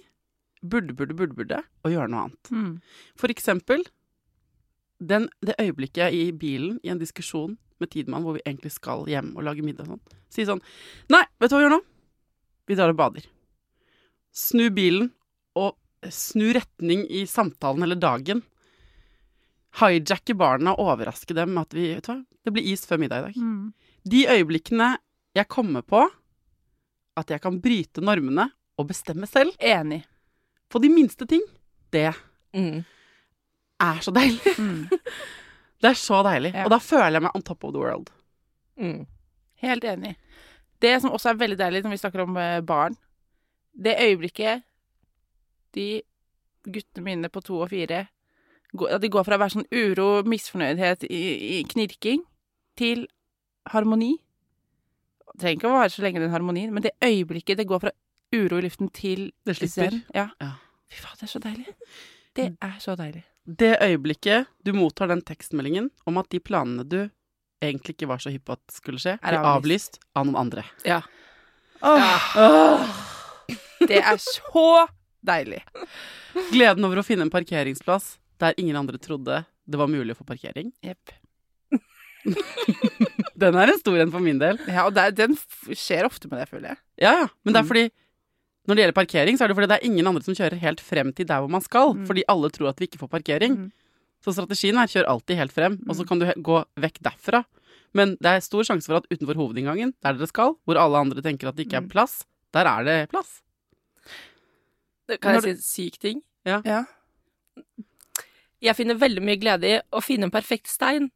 burde, 0.71 0.97
burde, 0.97 1.17
burde, 1.17 1.37
burde, 1.37 1.61
å 1.85 1.93
gjøre 1.93 2.11
noe 2.13 2.27
annet. 2.27 2.51
Mm. 2.53 2.73
For 3.19 3.33
eksempel 3.33 3.85
den, 4.99 5.29
det 5.45 5.59
øyeblikket 5.61 6.15
i 6.17 6.31
bilen 6.33 6.79
i 6.83 6.93
en 6.93 7.01
diskusjon 7.01 7.57
med 7.81 7.93
Tidemann 7.93 8.25
hvor 8.25 8.39
vi 8.39 8.45
egentlig 8.47 8.73
skal 8.73 9.05
hjem 9.11 9.35
og 9.37 9.45
lage 9.45 9.65
middag 9.65 9.85
og 9.85 9.97
sånn, 9.97 10.21
si 10.33 10.47
sånn 10.49 10.63
Nei, 11.13 11.23
vet 11.41 11.53
du 11.53 11.57
hva 11.57 11.61
vi 11.61 11.67
gjør 11.67 11.75
nå? 11.77 11.81
Vi 12.67 12.77
drar 12.79 12.91
og 12.91 12.99
bader. 12.99 13.27
Snu 14.35 14.71
bilen 14.75 15.11
og 15.57 15.77
snu 16.13 16.49
retning 16.57 17.05
i 17.13 17.25
samtalen 17.31 17.87
eller 17.87 17.99
dagen. 18.01 18.43
Hijacke 19.81 20.35
barna 20.39 20.75
og 20.75 20.95
overraske 20.95 21.37
dem 21.37 21.53
med 21.55 21.69
at 21.69 21.77
vi 21.77 21.91
Vet 21.95 22.09
du 22.09 22.13
hva, 22.15 22.21
det 22.47 22.55
blir 22.55 22.69
is 22.73 22.87
før 22.89 23.01
middag 23.03 23.21
i 23.21 23.27
dag. 23.29 23.39
Mm. 23.39 23.73
De 24.07 24.27
øyeblikkene 24.33 24.91
jeg 25.37 25.53
kommer 25.53 25.85
på 25.85 26.07
at 27.17 27.33
jeg 27.33 27.43
kan 27.45 27.59
bryte 27.61 28.05
normene 28.05 28.49
og 28.77 28.89
bestemme 28.91 29.29
selv 29.29 29.57
Enig. 29.61 30.03
På 30.73 30.81
de 30.83 30.89
minste 30.93 31.27
ting, 31.31 31.43
det 31.93 32.13
Mm. 32.57 32.85
er 33.81 33.99
så 34.01 34.11
deilig. 34.15 34.55
Mm. 34.59 34.89
Det 35.83 35.91
er 35.91 35.95
så 36.01 36.23
deilig. 36.25 36.55
Ja. 36.55 36.65
Og 36.65 36.71
da 36.73 36.79
føler 36.81 37.19
jeg 37.19 37.23
meg 37.27 37.35
on 37.37 37.43
top 37.45 37.65
of 37.65 37.73
the 37.75 37.79
world. 37.83 38.09
Mm. 38.81 39.03
Helt 39.61 39.85
enig. 39.85 40.15
Det 40.81 40.95
som 41.03 41.13
også 41.13 41.29
er 41.35 41.41
veldig 41.43 41.59
deilig 41.61 41.83
når 41.85 41.93
vi 41.93 41.99
snakker 42.01 42.23
om 42.25 42.37
eh, 42.41 42.61
barn, 42.65 42.97
det 43.77 43.93
øyeblikket 44.01 44.63
de 45.77 46.01
guttene 46.65 47.05
mine 47.05 47.29
på 47.29 47.41
to 47.45 47.61
og 47.61 47.69
fire 47.71 48.07
at 48.91 49.01
de 49.03 49.09
går 49.13 49.25
fra 49.25 49.37
å 49.37 49.41
være 49.41 49.53
sånn 49.55 49.69
uro, 49.73 50.23
misfornøydhet, 50.29 51.05
i, 51.09 51.21
i 51.61 51.63
knirking, 51.69 52.25
til 52.77 53.07
harmoni. 53.73 54.15
Det 55.33 55.41
trenger 55.41 55.61
ikke 55.61 55.71
å 55.71 55.77
vare 55.77 55.93
så 55.93 56.03
lenge 56.05 56.21
den 56.25 56.33
harmonien, 56.35 56.73
men 56.75 56.83
det 56.85 56.93
øyeblikket 57.05 57.57
det 57.61 57.69
går 57.71 57.85
fra 57.85 57.93
uro 58.35 58.59
i 58.59 58.63
luften 58.67 58.89
til 58.93 59.29
Det 59.47 59.57
slipper. 59.59 60.01
Ja. 60.15 60.29
Ja. 60.41 60.53
Fy 60.91 61.01
faen, 61.03 61.17
det 61.21 61.27
er 61.27 61.33
så 61.33 61.41
deilig. 61.43 61.67
Det 62.37 62.47
er 62.63 62.77
så 62.83 62.97
deilig. 62.99 63.25
Det 63.47 63.77
øyeblikket 63.83 64.47
du 64.67 64.73
mottar 64.75 65.09
den 65.09 65.23
tekstmeldingen 65.23 65.91
om 66.07 66.19
at 66.19 66.29
de 66.31 66.41
planene 66.43 66.85
du 66.89 66.99
egentlig 67.63 67.95
ikke 67.97 68.09
var 68.11 68.19
så 68.19 68.31
hypp 68.35 68.45
på 68.49 68.53
at 68.57 68.75
skulle 68.75 68.99
skje, 69.01 69.19
Er 69.23 69.39
avlyst. 69.39 69.99
av 70.15 70.27
noen 70.27 70.37
andre. 70.37 70.65
Ja. 70.85 71.01
Åh 71.83 72.37
Åh 72.37 72.87
Det 73.87 74.01
er 74.03 74.17
så 74.19 74.87
deilig. 75.27 75.63
Gleden 76.53 76.85
over 76.85 76.99
å 77.01 77.05
finne 77.07 77.23
en 77.27 77.31
parkeringsplass 77.31 78.17
der 78.39 78.55
ingen 78.59 78.77
andre 78.77 78.99
trodde 78.99 79.45
det 79.67 79.79
var 79.79 79.89
mulig 79.89 80.15
å 80.15 80.19
få 80.21 80.27
parkering. 80.29 80.73
Jepp. 80.85 81.15
Den 83.37 83.55
er 83.59 83.71
en 83.73 83.79
stor 83.81 83.99
en 84.01 84.11
for 84.13 84.21
min 84.25 84.39
del. 84.41 84.59
Ja, 84.67 84.87
og 84.89 84.95
det, 84.97 85.03
er- 85.11 85.17
den 85.17 85.37
skjer 85.77 86.07
ofte 86.09 86.29
med 86.31 86.41
det, 86.41 86.49
føler 86.51 86.73
jeg. 86.73 86.79
Ja, 87.05 87.13
ja. 87.23 87.27
Men 87.45 87.55
det 87.55 87.61
er 87.61 87.65
Mm. 87.67 87.69
fordi 87.71 87.91
når 88.67 88.75
det 88.75 88.83
gjelder 88.85 88.97
parkering, 89.01 89.37
så 89.39 89.45
er 89.45 89.49
det 89.49 89.57
fordi 89.57 89.69
det 89.71 89.77
er 89.81 89.87
ingen 89.87 90.07
andre 90.07 90.23
som 90.27 90.35
kjører 90.35 90.59
helt 90.59 90.81
frem 90.83 91.13
til 91.15 91.27
der 91.27 91.41
hvor 91.43 91.51
man 91.51 91.63
skal. 91.65 91.95
Mm. 91.95 92.07
Fordi 92.07 92.25
alle 92.29 92.51
tror 92.51 92.69
at 92.71 92.79
vi 92.81 92.87
ikke 92.89 92.99
får 92.99 93.09
parkering. 93.13 93.57
Mm. 93.57 93.73
Så 94.25 94.33
strategien 94.35 94.77
er 94.81 94.87
kjør 94.91 95.07
alltid 95.13 95.37
helt 95.39 95.53
frem, 95.55 95.79
og 95.89 95.95
så 95.97 96.03
Mm. 96.03 96.09
kan 96.09 96.19
du 96.19 96.27
he- 96.27 96.43
gå 96.43 96.65
vekk 96.77 96.99
derfra. 97.03 97.45
Men 97.95 98.17
det 98.21 98.27
er 98.27 98.41
stor 98.41 98.63
sjanse 98.65 98.87
for 98.87 98.97
at 98.97 99.07
utenfor 99.11 99.35
hovedinngangen, 99.39 99.95
der 100.03 100.13
dere 100.13 100.27
skal, 100.27 100.57
hvor 100.67 100.77
alle 100.77 100.99
andre 100.99 101.23
tenker 101.23 101.49
at 101.49 101.57
det 101.57 101.67
ikke 101.69 101.77
er 101.79 101.87
Mm. 101.87 101.91
plass, 101.91 102.25
der 102.53 102.65
er 102.67 102.85
det 102.85 103.09
plass. 103.11 103.41
Kan 105.21 105.35
jeg 105.35 105.43
si 105.43 105.51
en 105.51 105.57
syk 105.63 105.99
ting? 106.01 106.23
Ja. 106.45 106.61
Jeg 108.61 108.75
finner 108.77 108.95
veldig 108.99 109.23
mye 109.23 109.37
glede 109.39 109.65
i 109.65 109.81
å 109.93 110.01
finne 110.03 110.25
en 110.25 110.31
perfekt 110.31 110.67
stein. 110.67 111.11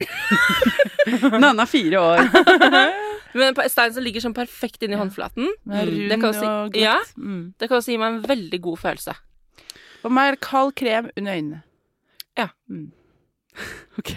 Nanna 1.40 1.62
er 1.62 1.66
fire 1.66 1.98
år. 2.00 2.18
Men 3.34 3.54
en 3.54 3.68
stein 3.70 3.92
som 3.94 4.04
ligger 4.04 4.20
sånn 4.24 4.34
perfekt 4.36 4.82
inni 4.82 4.96
Ja. 4.96 5.02
håndflaten, 5.02 5.48
Mm. 5.66 6.08
Det 6.08 6.20
kan 6.20 6.32
også. 6.32 6.76
Ja. 6.76 6.98
Mm. 7.16 7.54
det 7.58 7.68
kan 7.68 7.78
også 7.78 7.92
gi 7.92 7.98
meg 7.98 8.14
en 8.14 8.22
veldig 8.22 8.60
god 8.60 8.78
følelse. 8.78 9.14
For 10.02 10.10
meg 10.10 10.28
er 10.28 10.36
det 10.36 10.40
kald 10.40 10.74
krem 10.74 11.10
under 11.16 11.32
øynene. 11.32 11.62
Ja. 12.36 12.48
Mm. 12.68 12.92
Ok, 13.98 14.10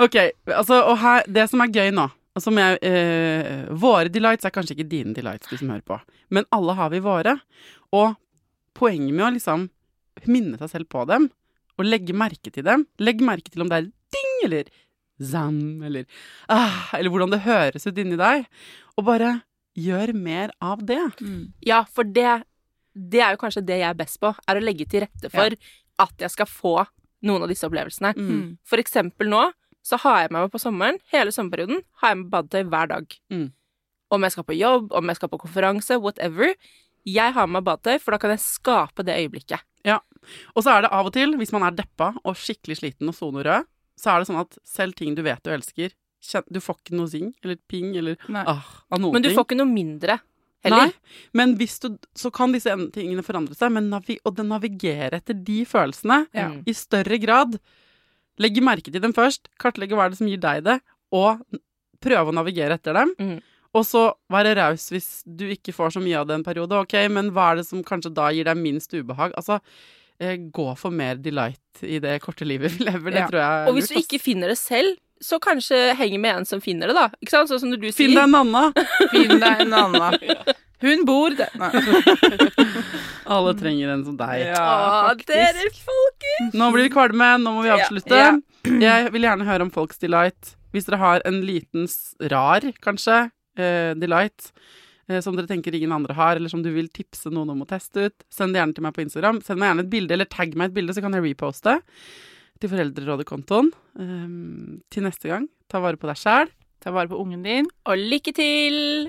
okay. 0.00 0.32
altså, 0.46 0.82
og 0.82 0.98
her, 0.98 1.22
det 1.30 1.48
som 1.48 1.60
er 1.60 1.70
gøy 1.70 1.92
nå 1.94 2.08
som 2.42 2.58
jeg, 2.58 2.78
eh, 2.82 3.68
Våre 3.78 4.10
delights 4.10 4.44
er 4.44 4.50
kanskje 4.50 4.74
ikke 4.74 4.88
dine 4.90 5.14
delights, 5.14 5.46
du 5.46 5.56
som 5.56 5.70
hører 5.70 5.84
på, 5.86 6.00
men 6.34 6.46
alle 6.54 6.74
har 6.74 6.90
vi 6.90 6.98
våre. 7.04 7.36
Og 7.94 8.16
poenget 8.74 9.14
med 9.14 9.26
å 9.28 9.32
liksom 9.36 9.68
minne 10.26 10.58
seg 10.58 10.72
selv 10.72 10.88
på 10.90 11.04
dem, 11.06 11.28
og 11.78 11.86
legge 11.86 12.14
merke 12.14 12.52
til 12.54 12.62
dem 12.62 12.84
Legg 13.02 13.18
merke 13.18 13.50
til 13.50 13.64
om 13.64 13.70
det 13.70 13.78
er 13.80 13.86
ding 14.14 14.34
eller 14.46 14.68
zam, 15.22 15.82
eller 15.86 16.06
ah, 16.48 16.90
Eller 16.96 17.12
hvordan 17.12 17.32
det 17.34 17.44
høres 17.44 17.86
ut 17.86 17.98
inni 18.00 18.18
deg. 18.20 18.46
Og 18.98 19.06
bare 19.06 19.36
gjør 19.78 20.14
mer 20.16 20.52
av 20.62 20.84
det. 20.86 21.02
Mm. 21.20 21.52
Ja, 21.66 21.82
for 21.90 22.06
det, 22.06 22.44
det 22.94 23.22
er 23.22 23.34
jo 23.34 23.42
kanskje 23.42 23.64
det 23.66 23.80
jeg 23.80 23.90
er 23.90 23.98
best 23.98 24.20
på, 24.22 24.30
er 24.30 24.58
å 24.58 24.62
legge 24.62 24.86
til 24.90 25.04
rette 25.06 25.30
for 25.32 25.56
at 26.04 26.22
jeg 26.22 26.34
skal 26.34 26.50
få 26.50 26.76
noen 27.24 27.44
av 27.44 27.50
disse 27.50 27.66
opplevelsene. 27.66 28.14
Mm. 28.14 28.56
For 28.68 28.82
eksempel 28.82 29.30
nå, 29.30 29.48
så 29.84 29.98
har 30.00 30.24
jeg 30.24 30.32
med 30.32 30.46
meg 30.46 30.54
på 30.54 30.62
sommeren, 30.62 31.00
hele 31.12 31.34
sommerperioden, 31.34 31.82
har 32.00 32.14
jeg 32.14 32.22
med 32.22 32.32
badetøy 32.32 32.70
hver 32.72 32.90
dag. 32.92 33.18
Mm. 33.32 33.46
Om 34.14 34.26
jeg 34.26 34.34
skal 34.34 34.46
på 34.48 34.56
jobb, 34.56 34.88
om 34.96 35.10
jeg 35.10 35.18
skal 35.18 35.30
på 35.32 35.40
konferanse, 35.42 35.98
whatever. 36.00 36.54
Jeg 37.04 37.36
har 37.36 37.48
med 37.48 37.58
meg 37.58 37.68
badetøy, 37.68 38.00
for 38.00 38.14
da 38.14 38.20
kan 38.22 38.32
jeg 38.32 38.44
skape 38.44 39.04
det 39.04 39.16
øyeblikket. 39.20 39.64
Ja. 39.84 39.98
Og 40.54 40.64
så 40.64 40.72
er 40.72 40.84
det 40.84 40.92
av 40.96 41.10
og 41.10 41.12
til, 41.16 41.36
hvis 41.36 41.52
man 41.52 41.66
er 41.66 41.76
deppa 41.76 42.14
og 42.22 42.38
skikkelig 42.40 42.78
sliten 42.80 43.10
og 43.10 43.16
sonerød, 43.18 43.68
så 44.00 44.10
er 44.14 44.20
det 44.22 44.28
sånn 44.30 44.40
at 44.42 44.56
selv 44.66 44.96
ting 44.98 45.14
du 45.16 45.22
vet 45.26 45.42
du 45.44 45.52
elsker, 45.54 45.94
du 46.48 46.60
får 46.62 46.78
ikke 46.80 46.96
noe 46.96 47.10
zing 47.12 47.32
eller 47.44 47.58
ping 47.68 47.90
eller 48.00 48.16
ah, 48.32 48.64
av 48.88 49.00
noen 49.00 49.12
Men 49.12 49.22
du 49.24 49.28
ting. 49.28 49.36
får 49.36 49.44
ikke 49.48 49.58
noe 49.60 49.68
mindre 49.70 50.18
heller. 50.64 50.88
Nei, 50.88 51.20
men 51.36 51.52
hvis 51.60 51.76
du, 51.82 51.90
så 52.16 52.30
kan 52.32 52.54
disse 52.54 52.72
tingene 52.94 53.24
forandre 53.26 53.56
seg, 53.58 53.72
men 53.76 53.90
navi, 53.92 54.16
å 54.24 54.32
navigere 54.40 55.20
etter 55.20 55.36
de 55.36 55.62
følelsene 55.68 56.22
Ja. 56.32 56.48
Mm. 56.48 56.62
i 56.66 56.72
større 56.72 57.18
grad. 57.20 57.58
Legge 58.40 58.64
merke 58.64 58.90
til 58.90 59.02
dem 59.04 59.12
først, 59.14 59.50
kartlegge 59.60 59.94
hva 59.94 60.06
er 60.08 60.14
det 60.14 60.18
som 60.18 60.30
gir 60.30 60.40
deg 60.42 60.64
det, 60.66 60.78
og 61.14 61.44
prøve 62.02 62.32
å 62.32 62.34
navigere 62.34 62.78
etter 62.80 62.96
dem. 62.96 63.12
Mm. 63.20 63.36
Og 63.74 63.84
så 63.86 64.04
være 64.30 64.54
raus 64.56 64.88
hvis 64.94 65.08
du 65.26 65.44
ikke 65.50 65.74
får 65.74 65.96
så 65.96 66.02
mye 66.02 66.18
av 66.20 66.28
det 66.30 66.38
en 66.38 66.46
periode. 66.46 66.78
Ok, 66.86 66.94
men 67.10 67.32
hva 67.34 67.50
er 67.52 67.60
det 67.60 67.66
som 67.68 67.82
kanskje 67.86 68.12
da 68.14 68.30
gir 68.34 68.46
deg 68.48 68.58
minst 68.58 68.94
ubehag? 68.94 69.34
Altså, 69.38 69.60
gå 70.18 70.66
for 70.78 70.90
mer 70.94 71.16
delight 71.16 71.82
i 71.82 71.98
det 71.98 72.20
korte 72.22 72.44
livet 72.46 72.72
vi 72.78 72.84
lever. 72.84 73.10
Det 73.10 73.18
Ja. 73.20 73.26
tror 73.28 73.40
jeg 73.40 73.62
er 73.64 73.68
Og 73.68 73.74
hvis 73.74 73.88
du 73.88 73.94
lurt, 73.94 74.04
ikke 74.04 74.20
finner 74.22 74.48
det 74.48 74.58
selv, 74.58 74.96
så 75.22 75.38
kanskje 75.40 75.94
henge 75.96 76.18
med 76.20 76.36
en 76.36 76.44
som 76.44 76.60
finner 76.60 76.86
det, 76.88 76.94
da. 76.94 77.08
Ikke 77.22 77.30
sant? 77.30 77.48
Sånn 77.48 77.60
som 77.60 77.70
du 77.70 77.78
sier. 77.90 77.94
Finn 77.94 78.14
deg 78.14 78.24
en 78.24 78.34
annen! 78.34 78.72
Finn 79.10 79.38
deg 79.40 79.60
en 79.64 79.72
Anna. 79.72 80.12
Hun 80.84 81.04
bor 81.06 81.30
der. 81.30 81.48
Nei. 81.56 81.70
Alle 83.34 83.54
trenger 83.56 83.88
en 83.94 84.04
som 84.04 84.16
deg. 84.20 84.42
Ja, 84.50 85.08
faktisk. 85.08 85.30
dere 85.32 85.70
folkens! 85.86 86.54
Nå 86.60 86.68
blir 86.74 86.84
det 86.88 86.92
kvalme, 86.92 87.30
nå 87.40 87.54
må 87.56 87.62
vi 87.64 87.72
avslutte. 87.72 88.18
ja. 88.20 88.34
Jeg 88.64 89.10
vil 89.12 89.22
gjerne 89.26 89.44
høre 89.48 89.62
om 89.66 89.70
folks 89.72 89.98
delight. 90.00 90.54
Hvis 90.74 90.86
dere 90.88 90.98
har 91.00 91.22
en 91.28 91.40
liten, 91.46 91.86
rar, 92.32 92.64
kanskje, 92.84 93.30
eh, 93.56 93.94
delight, 93.94 94.50
eh, 94.50 94.60
som 95.24 95.36
dere 95.36 95.50
tenker 95.50 95.74
ingen 95.76 95.92
andre 95.92 96.16
har, 96.16 96.38
eller 96.38 96.52
som 96.52 96.62
du 96.64 96.70
vil 96.72 96.88
tipse 96.88 97.32
noen 97.32 97.52
om 97.52 97.64
å 97.64 97.68
teste 97.68 98.08
ut, 98.08 98.26
send 98.32 98.54
det 98.54 98.62
gjerne 98.62 98.76
til 98.76 98.86
meg 98.86 98.96
på 98.96 99.04
Instagram. 99.04 99.42
Send 99.44 99.60
meg 99.60 99.72
gjerne 99.72 99.84
et 99.84 99.92
bilde, 99.92 100.16
eller 100.16 100.30
tagg 100.32 100.56
meg 100.56 100.70
et 100.70 100.78
bilde, 100.78 100.96
så 100.96 101.04
kan 101.04 101.16
jeg 101.16 101.26
reposte 101.26 101.78
til 102.62 102.72
Foreldrerådet-kontoen. 102.72 103.72
Um, 104.00 104.80
til 104.92 105.04
neste 105.04 105.30
gang, 105.30 105.48
ta 105.68 105.82
vare 105.84 106.00
på 106.00 106.08
deg 106.08 106.20
sjæl. 106.20 106.52
Ta 106.84 106.92
vare 106.92 107.08
på 107.12 107.20
ungen 107.20 107.44
din. 107.44 107.68
Og 107.88 108.00
lykke 108.00 108.34
til! 108.36 109.08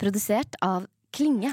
Produsert 0.00 0.56
av 0.64 0.86
Klinge. 1.12 1.52